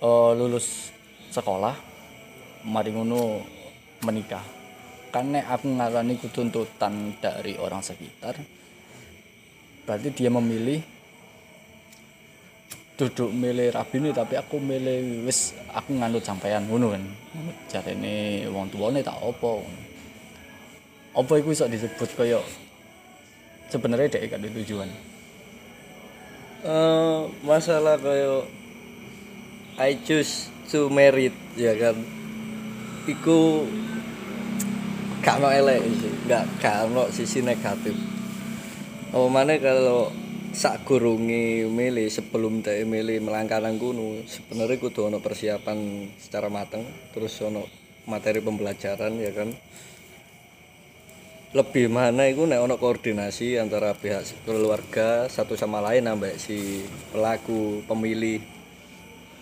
Eh 0.01 0.31
lulus 0.39 0.91
sekolah 1.31 1.75
mari 2.67 2.91
ngono 2.95 3.43
menikah. 4.07 4.43
Nek 5.11 5.47
aku 5.51 5.67
ngarani 5.75 6.15
tuntutan 6.31 7.19
dari 7.19 7.59
orang 7.59 7.83
sekitar 7.83 8.39
berarti 9.83 10.15
dia 10.15 10.31
memilih 10.31 10.79
duduk 12.95 13.35
milih 13.35 13.75
rabine 13.75 14.15
tapi 14.15 14.39
aku 14.39 14.63
milih 14.63 15.27
wis 15.27 15.59
aku 15.75 15.99
nganut 15.99 16.23
sampean 16.23 16.63
ngono 16.71 16.95
kan. 16.95 17.03
Jarene 17.67 18.47
wong 18.55 18.71
tuane 18.71 19.03
tak 19.03 19.19
opo 19.19 19.67
apa 21.21 21.33
iku 21.37 21.53
iso 21.53 21.69
disebut 21.69 22.17
kaya 22.17 22.41
sebenarnya 23.69 24.17
dek 24.17 24.33
gak 24.33 24.41
ada 24.41 24.49
tujuan? 24.57 24.89
Eh, 26.65 27.21
masalah 27.45 28.01
kayak 28.01 28.49
I 29.81 29.97
choose 30.05 30.49
to 30.73 30.89
married 30.89 31.37
ya 31.57 31.77
kan? 31.77 31.97
Iku 33.05 33.69
gak 35.21 35.37
ono 35.45 35.49
elek 35.53 35.81
sih 36.01 36.13
gak 36.25 36.45
gak 36.61 37.13
sisi 37.13 37.45
negatif. 37.45 37.93
Apa 39.13 39.29
mana 39.29 39.61
kalau 39.61 40.09
sak 40.51 40.83
gurungi 40.83 41.69
milih 41.71 42.11
sebelum 42.11 42.59
dia 42.59 42.83
milih 42.83 43.23
melangkah 43.23 43.63
nang 43.63 43.79
kono 43.79 44.19
sebenarnya 44.27 44.83
kudu 44.83 45.07
ono 45.07 45.23
persiapan 45.23 46.11
secara 46.19 46.51
matang 46.51 46.83
terus 47.15 47.39
ono 47.39 47.71
materi 48.11 48.43
pembelajaran 48.43 49.15
ya 49.23 49.31
kan 49.31 49.55
lebih 51.51 51.91
mana 51.91 52.31
itu 52.31 52.47
nek 52.47 52.63
ono 52.63 52.79
koordinasi 52.79 53.59
antara 53.59 53.91
pihak 53.91 54.23
keluarga 54.47 55.27
satu 55.27 55.59
sama 55.59 55.83
lain 55.83 56.07
ambek 56.07 56.39
si 56.39 56.87
pelaku 57.11 57.83
pemilih 57.91 58.39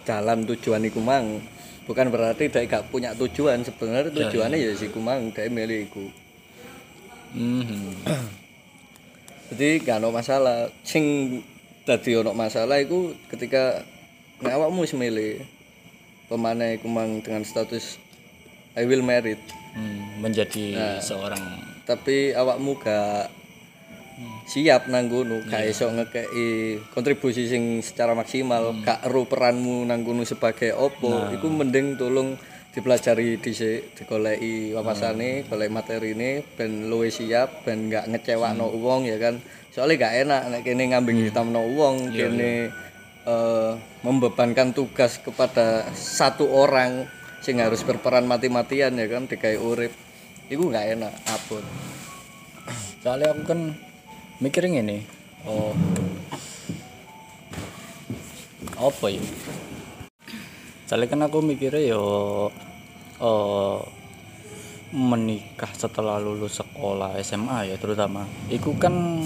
jalan 0.09 0.49
tujuan 0.49 0.89
iku 0.89 1.05
mang. 1.05 1.45
Bukan 1.85 2.09
berarti 2.09 2.49
dia 2.49 2.65
gak 2.65 2.89
punya 2.89 3.13
tujuan. 3.13 3.61
Sebenarnya 3.65 4.13
tujuannya 4.13 4.57
ya, 4.57 4.73
si 4.77 4.89
kumang 4.89 5.33
dia 5.33 5.53
milih 5.53 5.89
iku. 5.89 6.05
Hmm 7.37 7.93
jadi 9.53 9.85
gak 9.85 10.01
ono 10.01 10.09
masalah. 10.09 10.73
Sing 10.81 11.05
dadi 11.85 12.17
ono 12.17 12.33
masalah 12.33 12.81
iku 12.81 13.13
ketika 13.29 13.85
nek 14.41 14.57
awakmu 14.57 14.89
milih 14.97 15.45
pemane 16.33 16.81
iku 16.81 16.89
mang 16.89 17.21
dengan 17.21 17.45
status 17.45 18.01
I 18.73 18.89
will 18.89 19.05
married. 19.05 19.41
Hmm, 19.77 20.25
menjadi 20.25 20.97
seorang 21.05 21.78
tapi 21.89 22.37
awakmu 22.37 22.77
gak 22.77 23.33
siap 24.45 24.93
nang 24.93 25.09
kono 25.09 25.41
gak 25.49 25.65
iso 25.65 25.89
ngekei 25.89 26.85
kontribusi 26.93 27.49
sing 27.49 27.81
secara 27.81 28.13
maksimal 28.13 28.77
gak 28.85 29.09
ero 29.09 29.25
peranmu 29.25 29.89
nang 29.89 30.05
kono 30.05 30.29
sebagai 30.29 30.77
opo 30.77 31.33
iku 31.33 31.49
mending 31.49 31.97
tolong 31.97 32.37
dipelajari 32.77 33.41
dhisik 33.41 33.97
digoleki 33.97 34.77
wawasane 34.77 35.49
golek 35.49 35.73
materine 35.73 36.45
ben 36.55 36.93
luwih 36.93 37.09
siap 37.09 37.65
ben 37.65 37.89
gak 37.89 38.05
ngecewakno 38.07 38.69
wong 38.69 39.09
ya 39.09 39.17
kan? 39.17 39.41
Soalnya 39.73 40.07
gak 40.07 40.15
enak 40.29 40.43
nek 40.53 40.63
kene 40.63 40.85
ngambing 40.93 41.19
hitamno 41.25 41.65
wong 41.75 42.13
kene 42.13 42.69
eh, 43.25 43.73
membebankan 44.05 44.77
tugas 44.77 45.19
kepada 45.19 45.89
satu 45.97 46.47
orang 46.53 47.09
sing 47.41 47.59
harus 47.65 47.81
berperan 47.83 48.29
mati-matian 48.29 48.95
ya 48.95 49.07
kan? 49.09 49.25
Dikai 49.25 49.57
urip 49.57 50.08
iku 50.49 50.73
gak 50.73 50.97
enak 50.97 51.13
abot. 51.29 51.65
Soalnya 53.05 53.37
aku 53.37 53.43
kan 53.45 53.61
mikirin 54.41 54.81
ini. 54.81 55.05
Oh. 55.45 55.73
Apa 58.79 59.07
ya? 59.13 59.23
Soalnya 60.89 61.09
kan 61.13 61.21
aku 61.29 61.45
mikirnya 61.45 61.93
yo 61.93 62.05
oh 63.21 63.85
menikah 64.89 65.69
setelah 65.77 66.17
lulus 66.17 66.65
sekolah 66.65 67.21
SMA 67.21 67.69
ya 67.69 67.77
terutama. 67.77 68.25
Iku 68.49 68.73
kan 68.81 69.21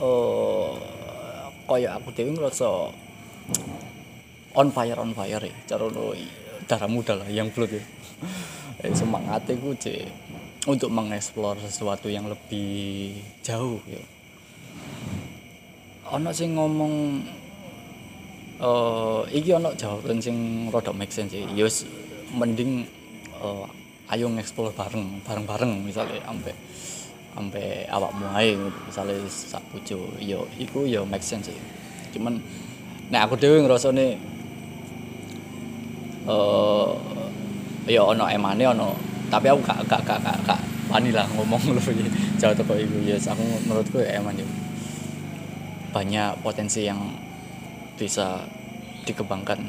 oh 0.00 0.80
kayak 1.68 2.00
aku 2.00 2.08
dewi 2.16 2.32
ngerasa 2.32 2.88
on 4.56 4.68
fire 4.72 4.96
on 4.96 5.12
fire 5.12 5.44
ya. 5.44 5.54
Cara 5.68 5.92
no 5.92 6.16
darah 6.64 6.88
muda 6.88 7.20
lah 7.20 7.28
yang 7.28 7.52
blood 7.52 7.76
ya. 7.76 7.84
Eh, 8.80 8.92
semangat 8.96 9.44
itu 9.48 9.76
cek 9.76 10.23
untuk 10.64 10.88
mengeksplor 10.88 11.60
sesuatu 11.60 12.08
yang 12.08 12.28
lebih 12.28 13.20
jauh 13.44 13.80
ya. 13.84 14.00
Ono 16.12 16.30
sing 16.32 16.56
ngomong 16.56 17.24
eh 18.64 19.20
iki 19.34 19.50
ono 19.50 19.74
jawaban 19.74 20.22
sing 20.22 20.68
rada 20.70 20.94
make 20.94 21.10
sense 21.10 21.34
sih 21.34 21.42
ya 21.58 21.66
wis 21.66 21.84
mending 22.30 22.86
eh, 23.42 23.66
ayo 24.14 24.30
ngeksplor 24.30 24.70
bareng 24.78 25.20
bareng-bareng 25.26 25.82
misalnya 25.82 26.22
ampe 26.30 26.54
ampe 27.34 27.82
awakmu 27.90 28.30
ae 28.30 28.54
misalnya 28.86 29.18
sak 29.26 29.60
bojo 29.74 30.06
yo 30.22 30.46
iku 30.54 30.86
yo 30.86 31.02
make 31.02 31.26
sense 31.26 31.50
sih 31.50 31.58
cuman 32.14 32.38
nek 33.10 33.26
aku 33.26 33.34
dhewe 33.34 33.58
ngrasane 33.66 34.06
eh 36.30 36.90
ya 37.90 38.00
ono 38.06 38.24
emane 38.30 38.64
ono 38.70 39.13
tapi 39.32 39.46
aku 39.48 39.60
gak 39.64 39.80
gak 39.88 40.02
gak 40.04 40.18
gak, 40.20 40.36
gak 40.44 40.60
wani 40.88 41.10
lah 41.10 41.24
ngomong 41.32 41.60
lebih 41.76 42.06
jauh 42.36 42.54
teko 42.54 42.76
iku 42.76 42.96
ya 43.02 43.16
aku 43.16 43.42
menurutku 43.64 43.98
ya 44.00 44.20
eman 44.20 44.36
ya. 44.36 44.46
Banyak 45.94 46.42
potensi 46.42 46.84
yang 46.84 47.00
bisa 47.94 48.42
dikembangkan 49.06 49.60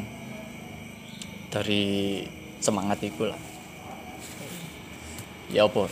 dari 1.53 2.25
semangat 2.59 2.99
itu 3.05 3.29
lah. 3.29 3.39
Ya 5.53 5.69
apa? 5.69 5.85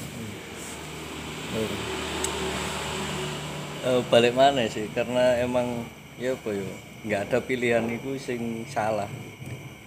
Eh, 3.83 4.01
balik 4.09 4.33
mana 4.33 4.65
sih? 4.65 4.89
Karena 4.91 5.37
emang 5.37 5.85
ya 6.17 6.33
apa 6.33 6.49
yo 6.53 6.65
nggak 7.03 7.21
ada 7.29 7.37
pilihan 7.43 7.83
itu 7.91 8.15
sing 8.15 8.63
salah 8.71 9.09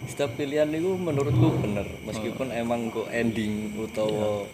setiap 0.06 0.30
pilihan 0.38 0.70
itu 0.70 0.94
menurutku 0.94 1.58
bener. 1.60 1.86
Meskipun 2.06 2.54
emang 2.54 2.88
kok 2.90 3.10
ending 3.10 3.74
utawa 3.76 4.46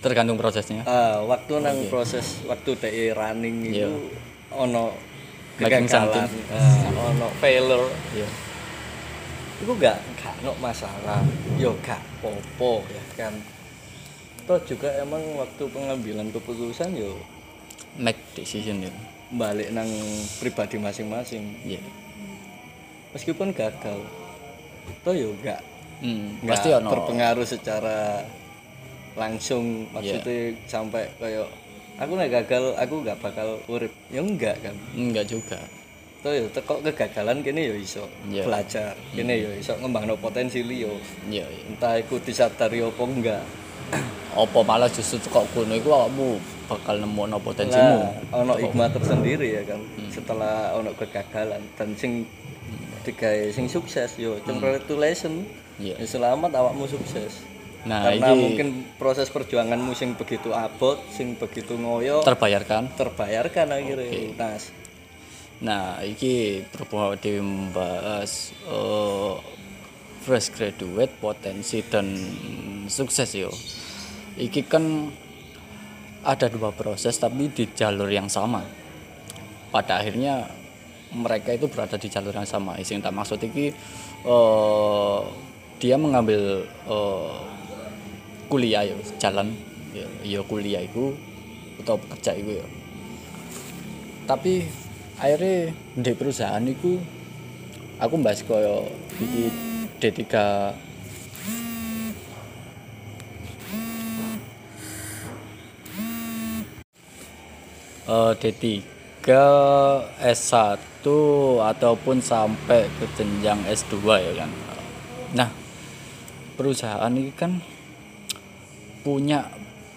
tergantung 0.00 0.40
prosesnya. 0.40 0.80
Ah, 0.88 1.20
waktu 1.24 1.60
nang 1.60 1.76
proses 1.92 2.40
waktu 2.48 2.72
DE 2.80 3.04
running 3.12 3.68
itu 3.68 3.84
Iya. 3.84 4.56
ono 4.56 4.96
kegagalan 5.60 6.24
ah, 6.48 7.12
ono 7.12 7.28
failure. 7.38 7.88
Ya 8.16 8.28
itu 9.60 9.72
gak 9.76 10.00
gak 10.16 10.34
no 10.40 10.56
masalah. 10.56 11.20
Yo 11.60 11.76
gak 11.84 12.00
popo 12.24 12.80
ya 12.88 13.02
kan. 13.20 13.36
Toh 14.48 14.56
juga 14.64 14.88
emang 14.96 15.20
waktu 15.36 15.68
pengambilan 15.68 16.32
keputusan 16.32 16.96
yo 16.96 17.20
make 18.00 18.18
decision 18.32 18.80
ya 18.80 18.92
balik 19.30 19.68
nang 19.76 19.86
pribadi 20.40 20.80
masing-masing. 20.80 21.44
Ya 21.68 21.78
meskipun 23.12 23.52
gagal 23.52 24.00
toh 25.02 25.14
yo 25.14 25.30
gak 25.42 25.60
hmm, 26.00 26.44
nggak 26.44 26.52
pasti 26.56 26.68
ono. 26.72 26.88
berpengaruh 26.90 27.46
secara 27.46 28.24
langsung. 29.18 29.86
Maksudnya 29.90 30.54
sampai 30.70 31.10
kayak 31.18 31.48
aku 31.98 32.12
nek 32.16 32.30
gagal 32.30 32.64
aku 32.78 32.94
nggak 33.04 33.18
bakal 33.20 33.58
urip. 33.66 33.92
Ya 34.08 34.20
enggak 34.22 34.56
kan. 34.62 34.74
Enggak 34.94 35.26
juga. 35.28 35.58
Toh 36.20 36.36
yo 36.36 36.44
teko 36.52 36.84
kegagalan 36.84 37.40
kene 37.40 37.72
yo 37.72 37.74
iso 37.76 38.04
Iya. 38.28 38.44
belajar. 38.44 38.92
Kene 39.16 39.34
yo 39.40 39.50
iso 39.56 39.72
ngembangno 39.80 40.20
potensi 40.20 40.60
liyo 40.60 41.00
ya 41.32 41.44
ya. 41.48 41.60
entah 41.68 41.96
iku 41.96 42.20
disadari 42.20 42.84
apa 42.84 43.02
enggak. 43.04 43.44
Apa 44.30 44.62
malah 44.62 44.86
justru 44.86 45.18
kok 45.26 45.42
kono 45.50 45.74
iku 45.74 45.90
awakmu 45.90 46.38
bakal 46.70 47.02
nemu 47.02 47.34
potensimu? 47.42 47.98
Nah, 48.30 48.38
ono 48.38 48.54
hikmah 48.54 48.86
tersendiri 48.94 49.58
ya 49.58 49.62
kan. 49.66 49.82
Setelah 50.06 50.78
ono 50.78 50.94
kegagalan. 50.94 51.58
Dan 51.74 51.98
sing 51.98 52.22
digawe 53.06 53.48
sing 53.52 53.66
sukses 53.70 54.16
yo 54.20 54.38
congratulations. 54.44 55.48
Iya. 55.80 55.96
ya 55.96 56.06
selamat 56.06 56.52
awakmu 56.52 56.84
sukses. 56.84 57.40
Nah 57.88 58.04
karena 58.04 58.36
ini 58.36 58.40
mungkin 58.44 58.68
proses 59.00 59.32
perjuanganmu 59.32 59.96
sing 59.96 60.12
begitu 60.12 60.52
abot 60.52 61.00
sing 61.08 61.32
begitu 61.40 61.80
ngoyo 61.80 62.20
terbayarkan. 62.20 62.92
terbayarkan 62.92 63.66
akhirnya 63.72 64.36
lunas 64.36 64.68
Nah, 65.60 66.00
iki 66.00 66.64
berhubung 66.72 67.20
dewi 67.20 67.44
membahas 67.44 68.48
eh, 68.64 69.34
fresh 70.24 70.48
graduate 70.56 71.12
potensi 71.20 71.84
dan 71.84 72.16
sukses 72.88 73.28
yo. 73.36 73.52
Iki 74.40 74.64
kan 74.64 75.12
ada 76.24 76.48
dua 76.48 76.72
proses 76.72 77.20
tapi 77.20 77.52
di 77.52 77.68
jalur 77.76 78.08
yang 78.08 78.32
sama. 78.32 78.64
Pada 79.68 80.00
akhirnya 80.00 80.48
mereka 81.14 81.54
itu 81.54 81.66
berada 81.66 81.98
di 81.98 82.08
jalur 82.10 82.34
yang 82.34 82.46
sama. 82.46 82.78
Sing 82.82 83.02
tak 83.02 83.14
maksud 83.14 83.42
iki 83.42 83.74
eh, 84.26 85.20
dia 85.80 85.96
mengambil 85.98 86.66
eh, 86.66 87.38
kuliah 88.50 88.86
ya 88.86 88.96
jalan. 89.18 89.54
Ya 89.90 90.06
ya 90.22 90.40
kuliah 90.46 90.86
iku 90.86 91.14
utawa 91.82 91.98
kerja 92.14 92.38
iku 92.38 92.50
ya. 92.62 92.66
Tapi 94.30 94.62
akhirnya 95.18 95.74
di 95.98 96.12
perusahaan 96.14 96.62
iku 96.62 96.96
aku 97.98 98.14
bahas 98.22 98.40
koyo 98.46 98.86
iki 99.18 99.50
D3 100.00 100.22
eh 108.10 108.32
D3 108.40 108.99
S1 109.20 111.04
ataupun 111.60 112.24
sampai 112.24 112.88
ke 112.96 113.04
jenjang 113.16 113.60
S2 113.68 113.96
ya 114.16 114.32
kan. 114.44 114.50
Nah, 115.36 115.48
perusahaan 116.56 117.12
ini 117.12 117.32
kan 117.36 117.60
punya 119.04 119.48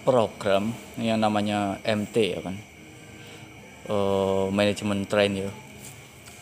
program 0.04 0.76
yang 1.00 1.20
namanya 1.20 1.80
MT 1.80 2.16
ya 2.36 2.40
kan. 2.44 2.56
Eh 3.88 4.46
manajemen 4.52 5.08
train 5.08 5.32
ya. 5.32 5.50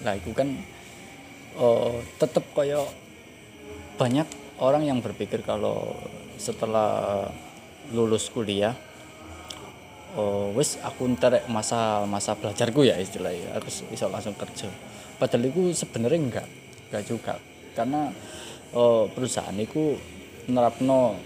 Nah, 0.03 0.19
itu 0.19 0.35
kan 0.35 0.51
eh 1.59 1.95
tetap 2.19 2.43
kayak 2.51 2.91
banyak 3.95 4.27
orang 4.59 4.83
yang 4.91 4.99
berpikir 4.99 5.47
kalau 5.47 5.95
setelah 6.35 7.31
lulus 7.95 8.27
kuliah 8.31 8.75
oh 10.17 10.53
wis 10.53 10.77
aku 10.85 11.09
ntar 11.17 11.41
masa 11.49 12.05
masa 12.05 12.37
belajarku 12.37 12.85
ya 12.85 13.01
istilahnya 13.01 13.57
harus 13.57 13.85
bisa 13.89 14.09
langsung 14.09 14.37
kerja. 14.37 14.69
Padahal 15.17 15.49
itu 15.49 15.73
sebenarnya 15.73 16.21
enggak 16.21 16.47
enggak 16.91 17.05
juga. 17.09 17.35
Karena 17.73 18.13
oh, 18.77 19.09
perusahaan 19.09 19.57
itu 19.57 19.97
nerapno 20.51 21.17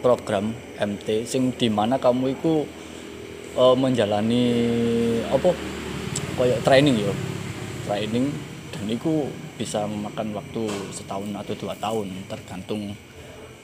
program 0.00 0.54
MT 0.78 1.26
sing 1.26 1.52
di 1.54 1.68
mana 1.68 1.98
kamu 1.98 2.36
itu 2.36 2.64
oh, 3.56 3.74
menjalani 3.74 4.44
apa 5.28 5.50
kayak 6.36 6.60
training 6.62 7.00
ya 7.00 7.12
training 7.88 8.28
dan 8.74 8.84
itu 8.92 9.30
bisa 9.56 9.88
memakan 9.88 10.36
waktu 10.36 10.68
setahun 10.92 11.32
atau 11.32 11.54
dua 11.56 11.74
tahun 11.80 12.12
tergantung 12.28 12.92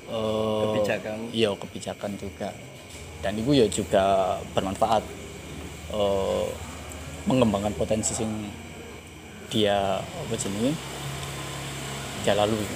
eh, 0.08 0.62
Kebijakan. 0.64 1.18
iya 1.36 1.52
kebijakan 1.52 2.16
juga 2.16 2.48
dan 3.22 3.38
itu 3.38 3.54
ya 3.54 3.66
juga 3.70 4.36
bermanfaat 4.52 5.02
eh, 5.94 6.46
mengembangkan 7.30 7.72
potensi 7.78 8.12
sing 8.18 8.28
dia 9.46 10.02
apa 10.02 10.34
jenis 10.34 10.74
dia 12.26 12.34
lalui 12.34 12.66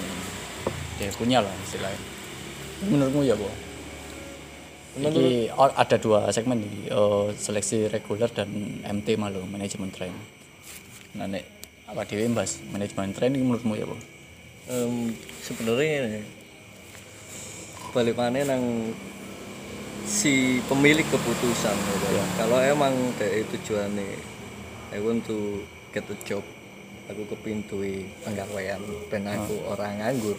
dia 0.97 1.11
punya 1.19 1.43
lah 1.43 1.53
istilahnya 1.67 2.01
menurutmu 2.87 3.27
ya 3.27 3.37
bu 3.37 3.51
Jadi 4.97 5.53
ada 5.53 5.97
dua 6.01 6.33
segmen 6.33 6.57
nih, 6.65 6.89
eh, 6.89 7.27
seleksi 7.37 7.85
reguler 7.93 8.33
dan 8.33 8.49
MT 8.81 9.21
malu 9.21 9.45
manajemen 9.45 9.93
train. 9.93 10.17
Nah, 11.13 11.29
nek 11.29 11.45
apa 11.85 12.09
dewe 12.09 12.25
mbas 12.33 12.65
manajemen 12.73 13.13
train 13.13 13.37
ini 13.37 13.45
menurutmu 13.45 13.77
ya 13.77 13.85
bu? 13.85 13.93
Em, 14.73 15.13
sebenarnya 15.45 16.01
ini, 16.01 16.25
balik 17.93 18.17
mana 18.17 18.41
nang 18.57 18.97
si 20.07 20.63
pemilik 20.71 21.05
keputusan 21.05 21.75
gitu. 21.75 22.07
Ya. 22.15 22.25
kalau 22.39 22.59
emang 22.63 22.95
dari 23.19 23.43
tujuannya 23.51 24.17
I 24.95 25.03
want 25.03 25.27
to 25.27 25.67
get 25.91 26.07
a 26.07 26.17
job 26.23 26.47
aku 27.11 27.27
kepintui 27.35 28.07
penggawean 28.23 28.83
dan 29.11 29.27
aku 29.27 29.63
orang 29.67 29.99
nganggur. 30.03 30.39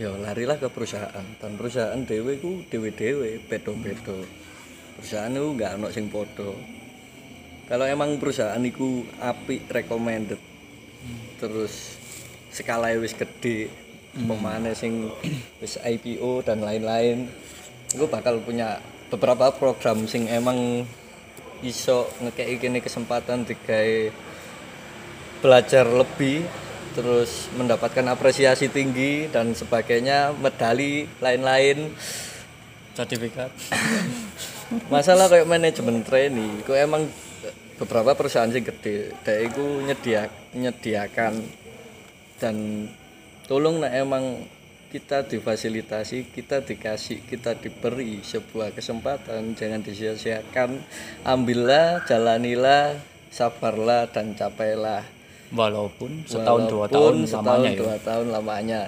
Ya 0.00 0.08
larilah 0.16 0.56
ke 0.56 0.72
perusahaan. 0.72 1.24
Dan 1.36 1.60
perusahaan 1.60 2.00
dewe 2.08 2.40
ku 2.40 2.64
dewe 2.72 2.88
dewe 2.92 3.36
bedo 3.44 3.76
bedo 3.76 4.24
perusahaan 5.00 5.32
itu 5.32 5.48
nggak 5.56 5.72
ono 5.80 5.88
sing 5.88 6.12
podo 6.12 6.60
kalau 7.64 7.88
emang 7.88 8.20
perusahaan 8.20 8.60
itu 8.60 9.08
api 9.16 9.64
recommended 9.72 10.36
terus 11.40 11.96
skala 12.52 12.92
wis 13.00 13.16
gede 13.16 13.72
pemane 14.14 14.74
sing 14.74 15.06
wis 15.62 15.78
IPO 15.78 16.42
dan 16.42 16.66
lain-lain 16.66 17.30
gue 17.94 18.08
bakal 18.10 18.42
punya 18.42 18.82
beberapa 19.10 19.50
program 19.54 20.06
sing 20.06 20.26
emang 20.26 20.86
iso 21.62 22.08
ngekei 22.22 22.56
kene 22.58 22.80
kesempatan 22.80 23.46
digawe 23.46 24.10
belajar 25.42 25.86
lebih 25.86 26.46
terus 26.94 27.46
mendapatkan 27.54 28.02
apresiasi 28.10 28.66
tinggi 28.66 29.30
dan 29.30 29.54
sebagainya 29.54 30.34
medali 30.34 31.06
lain-lain 31.22 31.94
Sertifikat. 32.90 33.54
masalah 34.94 35.30
kayak 35.30 35.46
manajemen 35.50 36.02
training 36.02 36.62
kok 36.66 36.78
emang 36.78 37.06
beberapa 37.78 38.14
perusahaan 38.14 38.50
sing 38.50 38.62
gede 38.62 39.14
dari 39.24 39.48
itu 39.48 39.64
nyedia 39.82 40.28
nyediakan 40.54 41.32
dan 42.38 42.86
tolong 43.50 43.82
nah 43.82 43.90
emang 43.90 44.46
kita 44.94 45.26
difasilitasi 45.26 46.30
kita 46.30 46.62
dikasih 46.62 47.26
kita 47.26 47.58
diberi 47.58 48.22
sebuah 48.22 48.70
kesempatan 48.70 49.58
jangan 49.58 49.82
disia-siakan. 49.82 50.78
Ambillah 51.22 52.06
jalanilah 52.06 52.94
sabarlah 53.30 54.06
dan 54.10 54.34
capailah. 54.34 55.02
Walaupun 55.50 56.26
setahun 56.26 56.70
dua 56.70 56.86
Walaupun 56.86 56.94
tahun 56.94 57.14
setahun 57.26 57.46
lamanya 57.46 57.70
ya. 57.70 57.78
dua 57.78 57.94
tahun 57.98 58.26
lamanya. 58.30 58.82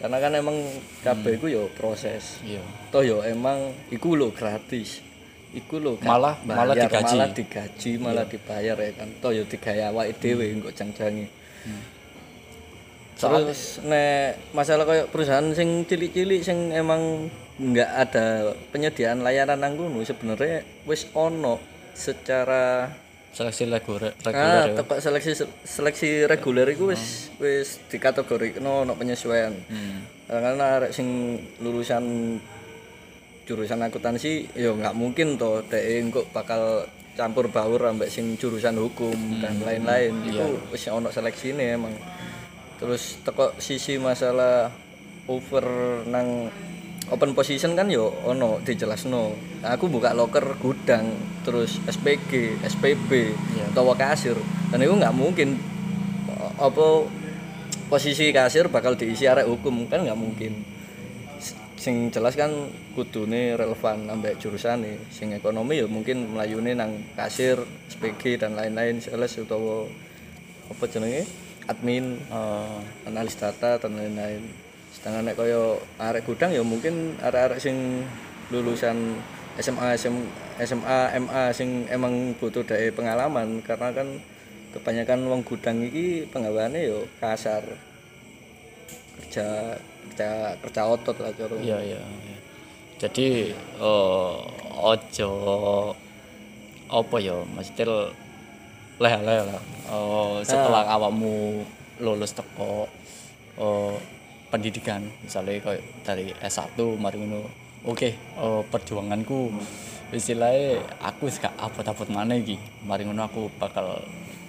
Karena 0.00 0.16
kan 0.20 0.32
emang 0.36 0.56
kabeh 1.00 1.32
iku 1.36 1.46
yo 1.48 1.62
proses. 1.72 2.40
Iya. 2.44 2.60
toh 2.88 3.00
yo 3.00 3.24
emang 3.24 3.72
iku 3.88 4.16
lo 4.16 4.32
gratis. 4.32 5.00
Iku 5.48 5.80
lo 5.80 5.96
Malah- 6.04 6.40
malah 6.44 6.76
bayar, 6.76 6.88
digaji. 6.92 7.16
malah 7.16 7.30
digaji 7.32 7.90
malah 7.96 8.24
dibayar 8.28 8.76
ya 8.76 8.92
kan. 8.96 9.08
Toh 9.20 9.32
yo 9.32 9.44
digawe 9.48 9.92
awake 9.92 10.16
dhewe 10.20 10.44
engko 10.56 10.72
jang-jangi 10.72 11.24
terus 13.18 13.82
nek 13.82 14.54
masalah 14.54 14.86
kayak 14.86 15.10
perusahaan 15.10 15.50
sing 15.50 15.82
cilik-cilik 15.84 16.40
sing 16.40 16.70
emang 16.70 17.26
nggak 17.58 17.90
ada 17.90 18.26
penyediaan 18.70 19.20
layanan 19.20 19.58
nang 19.58 19.74
kono 19.74 19.98
sebenarnya 20.00 20.62
wis 20.86 21.10
ono 21.12 21.58
secara 21.92 22.86
Seleksi 23.28 23.68
reguler, 23.68 24.16
Ah, 24.24 24.24
reguler 24.24 24.66
ya. 24.72 24.76
tepak 24.82 24.98
seleksi 24.98 25.30
seleksi 25.62 26.26
reguler 26.26 26.64
iku 26.74 26.90
wis 26.90 27.28
wis 27.38 27.78
dikategorikno 27.86 28.82
ono 28.82 28.96
penyesuaian. 28.96 29.52
Hmm. 29.68 30.00
Karena 30.26 30.80
arek 30.80 30.90
sing 30.90 31.38
lulusan 31.60 32.34
jurusan 33.46 33.84
akuntansi 33.84 34.48
ya 34.56 34.72
nggak 34.74 34.96
mungkin 34.96 35.38
toh 35.38 35.60
dhek 35.60 35.84
engko 36.02 36.20
bakal 36.32 36.88
campur 37.14 37.52
baur 37.52 37.78
ambek 37.84 38.10
sing 38.10 38.34
jurusan 38.40 38.74
hukum 38.80 39.14
dan 39.38 39.60
lain-lain. 39.62 40.18
Itu 40.24 40.58
wis 40.72 40.88
ono 40.88 41.12
seleksine 41.12 41.76
emang. 41.78 41.94
Terus 42.78 43.18
teko 43.26 43.58
sisi 43.58 43.98
masalah 43.98 44.70
over 45.26 45.66
nang 46.06 46.46
open 47.10 47.34
position 47.34 47.74
kan 47.74 47.90
yo 47.90 48.14
ono 48.22 48.62
dijelasno. 48.62 49.34
Aku 49.66 49.90
buka 49.90 50.14
loker 50.14 50.54
gudang 50.62 51.18
terus 51.42 51.82
SPG, 51.90 52.62
SPB, 52.62 53.34
atau 53.74 53.90
kasir. 53.98 54.38
Dan 54.70 54.84
itu 54.84 54.94
nggak 54.94 55.16
mungkin 55.16 55.58
apa 56.58 56.86
posisi 57.90 58.30
kasir 58.30 58.70
bakal 58.70 58.94
diisi 58.94 59.26
arek 59.26 59.50
hukum 59.50 59.90
kan 59.90 60.06
nggak 60.06 60.18
mungkin. 60.18 60.62
Sing 61.78 62.10
jelas 62.10 62.34
kan 62.34 62.50
kudune 62.94 63.58
relevan 63.58 64.06
ambek 64.06 64.38
jurusane. 64.38 65.02
Sing 65.10 65.34
ekonomi 65.34 65.82
ya 65.82 65.86
mungkin 65.90 66.30
melayune 66.30 66.78
nang 66.78 66.94
kasir, 67.18 67.58
SPG 67.90 68.38
dan 68.38 68.54
lain-lain 68.54 69.02
sales 69.02 69.34
utawa 69.38 69.86
apa 70.70 70.84
jenenge? 70.86 71.47
Admin 71.68 72.18
Eh, 72.32 72.78
analis 73.06 73.36
data 73.36 73.76
dan 73.78 73.94
lain-lain 73.94 74.42
sedangkan 74.88 75.30
nek 75.30 75.36
kaya 75.38 75.78
arek 76.00 76.26
gudang 76.26 76.50
ya 76.50 76.64
mungkin 76.64 77.14
arek-arek 77.22 77.62
sing 77.62 78.02
lulusan 78.50 79.20
SMA 79.60 79.94
SM, 79.94 80.16
SMA 80.64 80.98
MA 81.22 81.54
sing 81.54 81.86
emang 81.92 82.34
butuh 82.40 82.66
dari 82.66 82.90
pengalaman 82.90 83.62
karena 83.62 83.94
kan 83.94 84.18
kebanyakan 84.74 85.28
wong 85.28 85.42
gudang 85.46 85.84
iki 85.84 86.26
penggawaannya 86.32 86.80
yo 86.88 87.06
kasar 87.22 87.62
kerja 89.18 89.78
kerja 90.10 90.56
kerja 90.62 90.82
otot 90.88 91.16
lah 91.20 91.30
cara 91.36 91.54
iya 91.62 91.78
iya. 91.78 92.00
iya. 92.02 92.36
Jadi 92.98 93.54
eh 93.54 94.34
ojo 94.74 95.30
apa 96.90 97.16
ya 97.22 97.36
mesti 98.98 99.22
leh-leh 99.22 99.40
lah. 99.46 99.62
Eh, 99.88 100.36
setelah 100.42 100.82
awakmu 100.90 101.62
lulus 102.02 102.34
teko 102.34 102.90
eh, 103.58 103.94
pendidikan 104.50 105.06
misalnya 105.22 105.62
kayak 105.62 105.82
dari 106.02 106.34
S1 106.42 106.74
mari 106.98 107.16
ngono. 107.22 107.46
Oke, 107.86 108.18
eh, 108.18 108.62
perjuanganku 108.66 109.54
istilahnya 110.10 110.82
aku 110.98 111.30
gak 111.30 111.54
abot-abot 111.56 112.10
mana 112.10 112.34
iki. 112.34 112.58
Mari 112.82 113.06
ngono 113.06 113.22
aku 113.22 113.46
bakal 113.62 114.02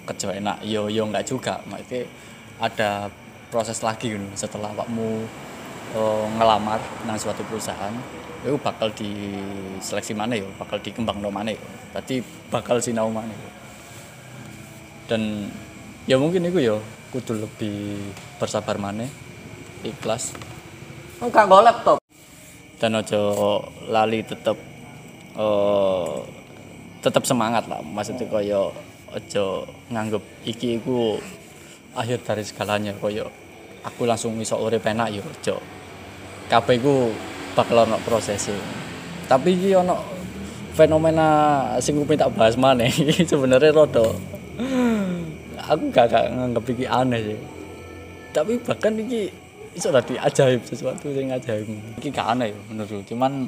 kerja 0.06 0.34
enak. 0.34 0.66
Yo 0.66 0.90
yo 0.90 1.06
enggak 1.06 1.30
juga. 1.30 1.62
Maksudnya 1.70 2.10
ada 2.60 3.08
proses 3.50 3.80
lagi 3.86 4.14
gitu 4.14 4.26
setelah 4.34 4.74
awakmu 4.74 5.26
eh, 5.94 6.26
ngelamar 6.38 6.82
nang 7.06 7.18
suatu 7.18 7.46
perusahaan 7.46 7.94
itu 8.40 8.56
bakal 8.56 8.88
di 8.96 9.36
seleksi 9.84 10.16
mana 10.16 10.32
ya 10.32 10.48
bakal 10.56 10.80
dikembang 10.80 11.20
mana 11.20 11.52
ya 11.52 11.60
tadi 11.92 12.24
bakal 12.48 12.80
sinau 12.80 13.12
mana 13.12 13.59
dan 15.10 15.50
ya 16.06 16.14
mungkin 16.14 16.46
itu 16.46 16.62
ya 16.62 16.78
kudu 17.10 17.42
lebih 17.42 17.98
bersabar 18.38 18.78
mana 18.78 19.10
ikhlas. 19.82 20.38
Enggak 21.18 21.50
go 21.50 21.58
laptop. 21.58 21.98
dan 22.80 22.96
ojo 22.96 23.60
lali 23.92 24.24
tetep 24.24 24.56
eh 25.36 26.16
tetep 27.02 27.26
semangat 27.26 27.66
lah. 27.66 27.82
Maksudnya 27.82 28.30
koyo 28.30 28.70
ojo 29.10 29.66
nganggep 29.90 30.22
iki 30.46 30.78
iku 30.78 31.18
akhir 31.98 32.22
dari 32.22 32.46
segalanya. 32.46 32.94
Koyo 32.94 33.28
aku 33.84 34.06
langsung 34.06 34.36
iso 34.40 34.56
urip 34.60 34.84
enak 34.86 35.08
yo 35.12 35.22
ojo 35.26 35.56
kabeh 36.50 36.76
iku 36.82 37.14
bakal 37.54 37.86
ono 37.86 37.96
prosesnya 38.02 38.58
tapi 39.30 39.54
iki 39.54 39.72
ono 39.78 39.96
fenomena 40.74 41.28
sing 41.78 41.96
tak 42.04 42.30
bahas 42.34 42.58
iki 42.58 43.24
sebenarnya 43.30 43.70
rada 43.74 44.10
aku 45.70 45.94
gak, 45.94 46.10
gak 46.10 46.26
nganggep 46.34 46.66
iki 46.74 46.84
aneh 46.90 47.20
sih. 47.22 47.38
Tapi 48.34 48.58
bahkan 48.58 48.98
iki 48.98 49.30
iso 49.78 49.94
dadi 49.94 50.18
ajaib 50.18 50.66
sesuatu 50.66 51.14
sing 51.14 51.30
ajaib. 51.30 51.70
Iki 52.02 52.10
gak 52.10 52.34
aneh 52.34 52.50
ya 52.50 52.58
menurut 52.66 53.06
cuman 53.06 53.46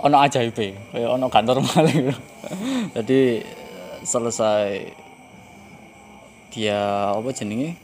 ono 0.00 0.16
ajaib 0.24 0.56
kayak 0.56 0.80
ono 0.96 1.28
gak 1.28 1.44
normal 1.44 1.84
gitu. 1.92 2.16
jadi 2.96 3.44
selesai 4.00 4.88
dia 6.56 7.12
apa 7.12 7.28
jenenge? 7.36 7.76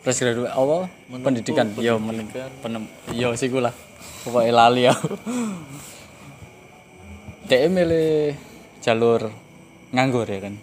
Fresh 0.00 0.24
graduate 0.24 0.56
apa? 0.56 0.88
Pendidikan. 1.20 1.76
Yo 1.76 2.00
men 2.00 2.24
penem 2.64 2.88
yo 3.12 3.36
siku 3.36 3.60
lah. 3.60 3.76
Pokoknya 4.24 4.52
lali 4.52 4.88
ya 4.88 4.96
dia 7.50 7.66
milih 7.66 8.38
jalur 8.78 9.26
nganggur 9.90 10.22
ya 10.22 10.38
kan 10.38 10.54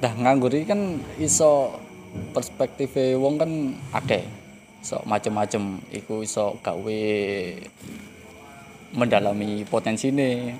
dah 0.00 0.12
nganggur 0.16 0.56
ini 0.56 0.64
kan 0.64 0.80
iso 1.20 1.76
perspektif 2.32 2.96
wong 3.20 3.36
kan 3.36 3.52
akeh 3.92 4.24
so 4.80 4.96
macem-macem 5.04 5.76
iku 5.92 6.24
iso 6.24 6.56
gawe 6.64 7.00
mendalami 8.96 9.62
potensi 9.68 10.08
ini 10.08 10.56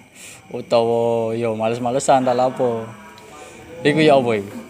utawa 0.52 1.32
yo 1.32 1.56
males-malesan 1.56 2.28
tak 2.28 2.36
lapo 2.36 2.84
iku 3.80 4.00
ya 4.04 4.20
apa 4.20 4.32
iku 4.36 4.60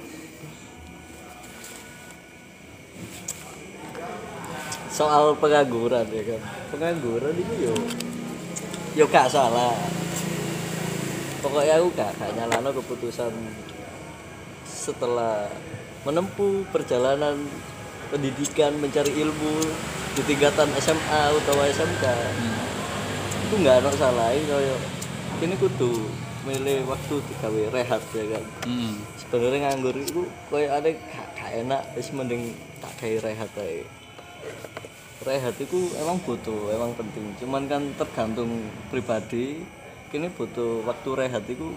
Soal 5.00 5.33
pengangguran 5.33 6.04
ya 6.12 6.22
kan. 6.28 6.42
Pengangguran 6.68 7.33
itu 7.33 7.72
yo 7.72 7.74
yo 9.00 9.04
gak 9.09 9.33
salah. 9.33 9.72
Pokoknya 11.40 11.80
aku 11.80 11.88
gak 11.96 12.12
gak 12.20 12.37
nyalano 12.37 12.68
keputusan 12.68 13.33
setelah 14.90 15.46
menempuh 16.03 16.66
perjalanan 16.74 17.38
pendidikan 18.11 18.74
mencari 18.83 19.14
ilmu 19.14 19.55
di 20.18 20.22
tingkatan 20.26 20.66
SMA 20.83 21.22
atau 21.31 21.55
SMK 21.62 22.05
itu 23.46 23.55
nggak 23.62 23.83
ada 23.83 23.90
salah 23.94 24.35
koyo 24.35 24.76
ini 25.42 25.55
kudu 25.59 25.90
milih 26.46 26.88
waktu 26.88 27.14
digawe 27.18 27.62
rehat 27.74 28.03
ya 28.16 28.24
kan. 28.31 28.44
Hmm. 28.64 28.96
sebenarnya 29.18 29.59
nganggur 29.70 29.94
itu 29.98 30.22
koyo 30.48 30.70
ada 30.72 30.88
gak, 30.88 31.26
gak 31.37 31.50
enak 31.64 31.83
wis 31.98 32.14
mending 32.14 32.55
tak 32.81 32.92
gawe 32.98 33.16
rehat 33.26 33.50
ae. 33.61 33.83
Rehat 35.26 35.55
itu 35.61 35.92
emang 36.00 36.16
butuh 36.24 36.72
emang 36.72 36.96
penting. 36.96 37.26
Cuman 37.42 37.68
kan 37.68 37.83
tergantung 37.98 38.70
pribadi 38.88 39.61
kini 40.09 40.33
butuh 40.33 40.87
waktu 40.87 41.11
rehat 41.14 41.44
itu 41.46 41.76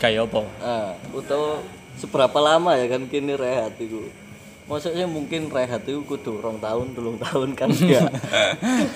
kayak 0.00 0.30
apa? 0.30 0.42
Ah 0.62 0.90
atau 1.12 1.62
seberapa 1.96 2.38
lama 2.40 2.76
ya 2.76 2.86
kan 2.88 3.04
kini 3.06 3.34
rehat 3.36 3.76
itu? 3.80 4.08
Maksudnya 4.70 5.02
mungkin 5.02 5.50
rehat 5.50 5.82
itu 5.82 5.98
kudu 6.06 6.38
rong 6.38 6.62
tahun 6.62 6.94
telung 6.94 7.18
tahun 7.18 7.58
kan 7.58 7.74
ya 7.90 8.06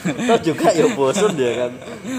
Toh 0.07 0.38
juga 0.38 0.70
ya 0.70 0.87
bosen 0.94 1.35
ya 1.35 1.66
kan? 1.66 1.73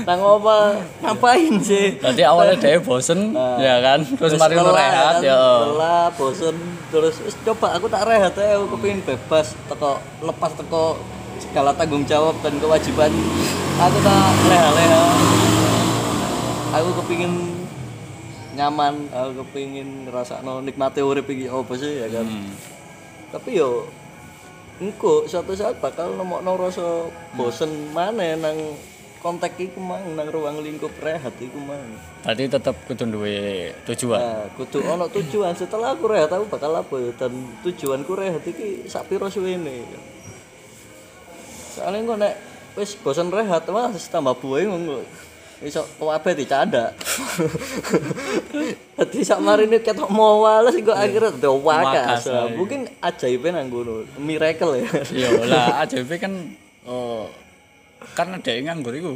Nang 0.04 0.20
apa 0.20 0.76
ngapain 1.00 1.56
sih? 1.64 1.96
Tadi 1.96 2.20
awalnya 2.28 2.60
dia 2.60 2.84
bosen, 2.84 3.32
ya 3.56 3.80
kan, 3.80 4.04
terus 4.04 4.36
mari 4.36 4.60
lu 4.60 4.68
lelah, 4.68 4.76
rehat 4.76 5.16
kan, 5.16 5.22
ya. 5.24 5.40
lelah 5.72 6.12
bosen 6.20 6.56
terus 6.92 7.16
"Wis, 7.24 7.36
coba 7.48 7.80
aku 7.80 7.88
tak 7.88 8.04
rehat 8.08 8.36
ya 8.36 8.60
aku 8.60 8.76
kepingin 8.76 9.00
bebas 9.08 9.56
teko 9.72 10.04
lepas 10.20 10.52
teko 10.56 11.00
segala 11.40 11.72
tanggung 11.76 12.04
jawab 12.04 12.36
dan 12.44 12.56
kewajiban 12.60 13.12
aku 13.80 13.98
tak 14.04 14.32
leha-leha 14.48 15.06
aku 16.76 16.90
kepingin 17.04 17.55
nyaman 18.56 19.12
aku 19.12 19.44
kepingin 19.44 20.08
ngerasa 20.08 20.40
no 20.42 20.64
nikmati 20.64 21.04
urip 21.04 21.28
iki 21.28 21.52
apa 21.52 21.74
sih 21.76 22.02
ya 22.02 22.08
kan 22.10 22.26
Hmm. 22.26 22.56
tapi 23.36 23.60
yo 23.60 23.86
engko 24.80 25.28
suatu 25.28 25.56
saat 25.56 25.80
bakal 25.80 26.16
nemokno 26.16 26.56
rasa 26.56 27.08
bosen 27.36 27.92
mana 27.92 28.36
nang 28.36 28.56
kontak 29.20 29.58
iku 29.58 29.82
mang 29.82 30.04
nang 30.14 30.30
ruang 30.30 30.62
lingkup 30.62 30.92
rehat 31.02 31.34
iku 31.42 31.58
mang 31.58 31.82
Tadi 32.22 32.46
tetap 32.46 32.74
kudu 32.90 33.06
duwe 33.10 33.70
tujuan. 33.86 34.18
Nah, 34.18 34.46
kudu 34.58 34.82
ono 34.82 35.06
tujuan 35.10 35.54
setelah 35.54 35.94
aku 35.94 36.10
rehat 36.10 36.30
aku 36.30 36.46
bakal 36.50 36.74
apa 36.74 36.94
ya 36.98 37.10
dan 37.14 37.34
tujuanku 37.62 38.14
rehat 38.18 38.42
iki 38.46 38.86
sak 38.86 39.10
piro 39.10 39.30
suwene. 39.30 39.86
Soalnya 41.74 42.06
kok 42.06 42.18
nek 42.22 42.34
wis 42.78 42.98
bosan 42.98 43.30
rehat 43.30 43.66
mah 43.70 43.94
tambah 43.94 44.38
buwe 44.38 44.66
ngono. 44.70 45.02
Iso 45.64 45.88
kabeh 45.96 46.36
dicanda. 46.36 46.92
Dadi 48.96 49.20
sak 49.24 49.40
marine 49.40 49.80
ketok 49.80 50.12
mawales 50.12 50.76
kok 50.76 50.96
akhirnya 50.96 51.32
do 51.36 51.60
wakas. 51.64 52.28
Ae. 52.28 52.56
Mungkin 52.56 52.88
ajaibnya 53.00 53.64
nang 53.64 53.72
ngono. 53.72 54.04
Miracle 54.20 54.84
ya. 54.84 54.88
Iya 55.16 55.30
lah 55.48 55.68
AJP 55.84 56.12
kan 56.20 56.34
oh, 56.84 57.32
karena 58.16 58.36
dia 58.40 58.60
nganggur 58.64 58.96
iku 58.96 59.16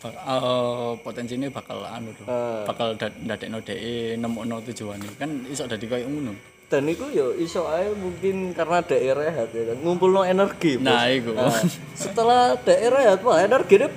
bak- 0.00 0.16
eh, 0.16 0.92
potensinya 1.04 1.48
bakal 1.52 1.84
anu 1.84 2.16
tuh. 2.16 2.24
Bakal 2.64 2.96
da- 2.96 3.18
ndadekno 3.20 3.60
dhek 3.60 4.16
nemokno 4.16 4.64
tujuane. 4.64 5.08
Kan 5.20 5.44
iso 5.48 5.68
dadi 5.68 5.84
koyo 5.84 6.08
ngono. 6.08 6.32
Dan 6.68 6.84
itu 6.84 7.08
yo 7.12 7.32
iso 7.32 7.64
ae 7.68 7.92
mungkin 7.96 8.52
karena 8.52 8.84
daerah 8.84 9.24
rehat 9.24 9.52
ya 9.56 9.72
kan 9.72 9.78
ngumpulno 9.80 10.20
energi. 10.24 10.76
Nah, 10.76 11.08
iku. 11.08 11.32
Nah, 11.32 11.64
setelah 11.96 12.56
daerah 12.60 13.00
rehat 13.04 13.20
wah 13.24 13.40
energine. 13.40 13.88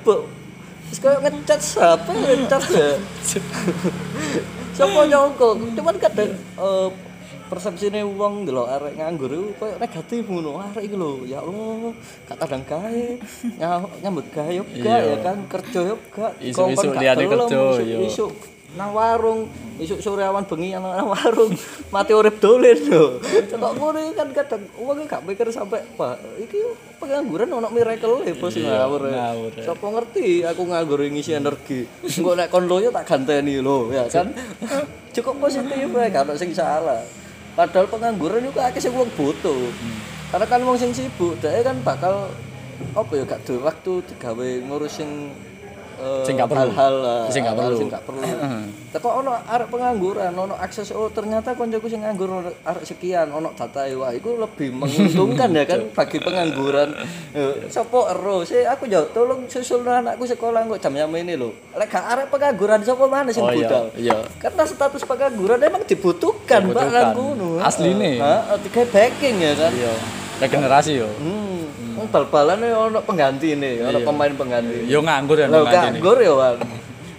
Terus 0.91 0.99
kayak 0.99 1.19
ngecat 1.23 1.59
siapa 1.63 2.11
yang 2.11 2.43
ngecat 2.43 2.63
ya? 2.67 2.89
Siapa 4.75 4.99
nyongko? 5.07 5.47
Cuman 5.71 5.95
kadang 5.95 6.35
eh, 6.35 6.89
persepsine 7.47 8.03
wong 8.03 8.43
delok 8.43 8.67
arek 8.69 8.99
nganggur 8.99 9.31
itu 9.31 9.55
koyo 9.55 9.75
negatif 9.79 10.23
ngono. 10.27 10.59
Arek 10.59 10.83
iki 10.83 10.95
lho, 10.95 11.23
ya 11.23 11.39
Allah, 11.39 11.95
gak 12.27 12.37
kadang 12.39 12.63
nya- 13.55 13.87
nyambut 13.99 14.27
yo 14.51 14.63
gak 14.67 14.99
ya 14.99 15.15
kan, 15.19 15.37
kerja 15.47 15.79
yo 15.91 15.95
gak. 16.11 16.31
Isu-isu 16.39 16.87
gelem, 16.91 17.47
kerja, 17.47 17.83
yo. 17.83 17.99
isuk 18.03 18.31
nang 18.71 18.95
warung, 18.95 19.51
isuk 19.75 19.99
sore 19.99 20.23
awan 20.23 20.47
bengi 20.47 20.71
nang 20.71 21.11
warung, 21.11 21.51
mati 21.93 22.15
urip 22.15 22.39
dolen 22.39 22.79
lho. 22.87 23.19
Kok 23.19 23.91
iki 23.99 24.11
kan 24.15 24.29
kadang 24.31 24.63
wong 24.79 25.03
gak 25.03 25.27
mikir 25.27 25.51
sampai 25.51 25.83
wah 25.99 26.15
iki 26.39 26.55
pengangguran 26.95 27.51
ono 27.51 27.67
miracle 27.67 28.23
e 28.23 28.31
bos 28.31 28.55
ngawur. 28.55 29.11
ngawur, 29.11 29.51
ya. 29.59 29.63
Sopo 29.67 29.91
ngerti 29.91 30.47
aku 30.47 30.63
nganggur 30.71 31.03
ngisi 31.03 31.35
energi. 31.35 31.83
Engko 31.99 32.31
nek 32.39 32.47
kon 32.47 32.71
loyo 32.71 32.95
tak 32.95 33.11
ganteni 33.11 33.59
lho, 33.59 33.91
ya 33.91 34.07
kan. 34.07 34.31
Cukup 35.15 35.43
positif 35.43 35.91
wae 35.91 36.07
gak 36.07 36.31
ono 36.31 36.39
sing 36.39 36.55
salah. 36.55 37.03
Padahal 37.51 37.91
pengangguran 37.91 38.47
itu 38.47 38.59
akeh 38.63 38.79
sing 38.79 38.95
wong 38.95 39.11
butuh. 39.19 39.67
Karena 40.31 40.47
kan 40.47 40.63
wong 40.63 40.79
sing 40.79 40.95
sibuk, 40.95 41.35
dhek 41.43 41.67
kan 41.67 41.75
bakal 41.83 42.31
apa 42.95 43.11
ya 43.13 43.23
gak 43.27 43.43
duwe 43.45 43.59
waktu 43.61 43.93
digawe 44.09 44.49
ngurusin 44.67 45.11
eh, 46.01 46.23
Sing 46.23 46.33
gak 46.35 46.49
perlu. 46.49 46.67
hal-hal 46.67 46.95
Sing 47.29 47.41
gak 47.41 47.53
perlu. 47.55 47.77
sing 47.77 47.87
gak 47.87 48.03
perlu. 48.03 48.21
Tapi 48.91 49.07
ono 49.07 49.31
arek 49.31 49.67
pengangguran, 49.67 50.33
ono 50.33 50.55
akses 50.55 50.91
oh 50.91 51.07
ternyata 51.07 51.53
koncoku 51.53 51.87
sing 51.87 52.01
nganggur 52.01 52.27
arek 52.61 52.83
sekian, 52.83 53.29
ono 53.29 53.53
data 53.53 53.85
wah 53.93 54.11
iku 54.11 54.35
lebih 54.35 54.73
menguntungkan 54.79 55.49
ya 55.51 55.63
kan 55.63 55.79
bagi 55.91 56.17
pengangguran. 56.17 56.89
Sopo 57.67 58.05
ero 58.05 58.41
sih 58.41 58.63
aku 58.63 58.85
yo 58.85 59.07
tolong 59.09 59.47
susul 59.47 59.81
anakku 59.81 60.25
sekolah 60.25 60.67
kok 60.67 60.81
jam 60.81 60.93
jam 60.93 61.11
ini 61.11 61.33
lho. 61.33 61.53
Lek 61.71 61.87
gak 61.87 62.05
arek 62.09 62.27
pengangguran 62.27 62.81
sopo 62.81 63.05
mana 63.05 63.29
sing 63.29 63.41
Oh, 63.41 63.49
iya, 63.49 63.57
budal? 63.57 63.85
iya. 63.95 64.17
Karena 64.37 64.63
status 64.63 65.01
pengangguran 65.01 65.59
emang 65.59 65.83
dibutuhkan, 65.83 66.61
nang 66.65 67.11
ngono. 67.11 67.59
Asline. 67.59 68.17
Heeh, 68.17 68.57
tiga 68.61 68.83
backing 68.85 69.35
ya 69.39 69.53
kan. 69.55 69.71
Iya. 69.71 69.93
Regenerasi 70.39 70.91
yo. 70.95 71.07
Hmm, 71.15 71.50
wong 71.97 72.07
bal-balan 72.09 72.59
ono 72.61 72.99
pengganti 73.03 73.55
nih, 73.57 73.83
ono 73.87 73.99
pemain 74.05 74.33
pengganti. 74.33 74.87
Yo 74.87 74.99
nganggur 75.01 75.37
ya 75.39 75.47
ini. 75.49 75.57
nganggur 75.63 76.17
ya, 76.21 76.33
Wan. 76.33 76.55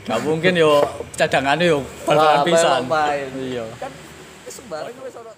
Gak 0.03 0.19
mungkin 0.27 0.53
yo 0.59 0.83
cadangannya 1.15 1.65
yo 1.73 1.79
bal-balan 2.07 2.43
pisan. 2.47 2.81
Iya. 3.39 3.65
Kan 3.79 3.93
sembarang 4.49 4.95
wis 5.01 5.15
ono 5.17 5.31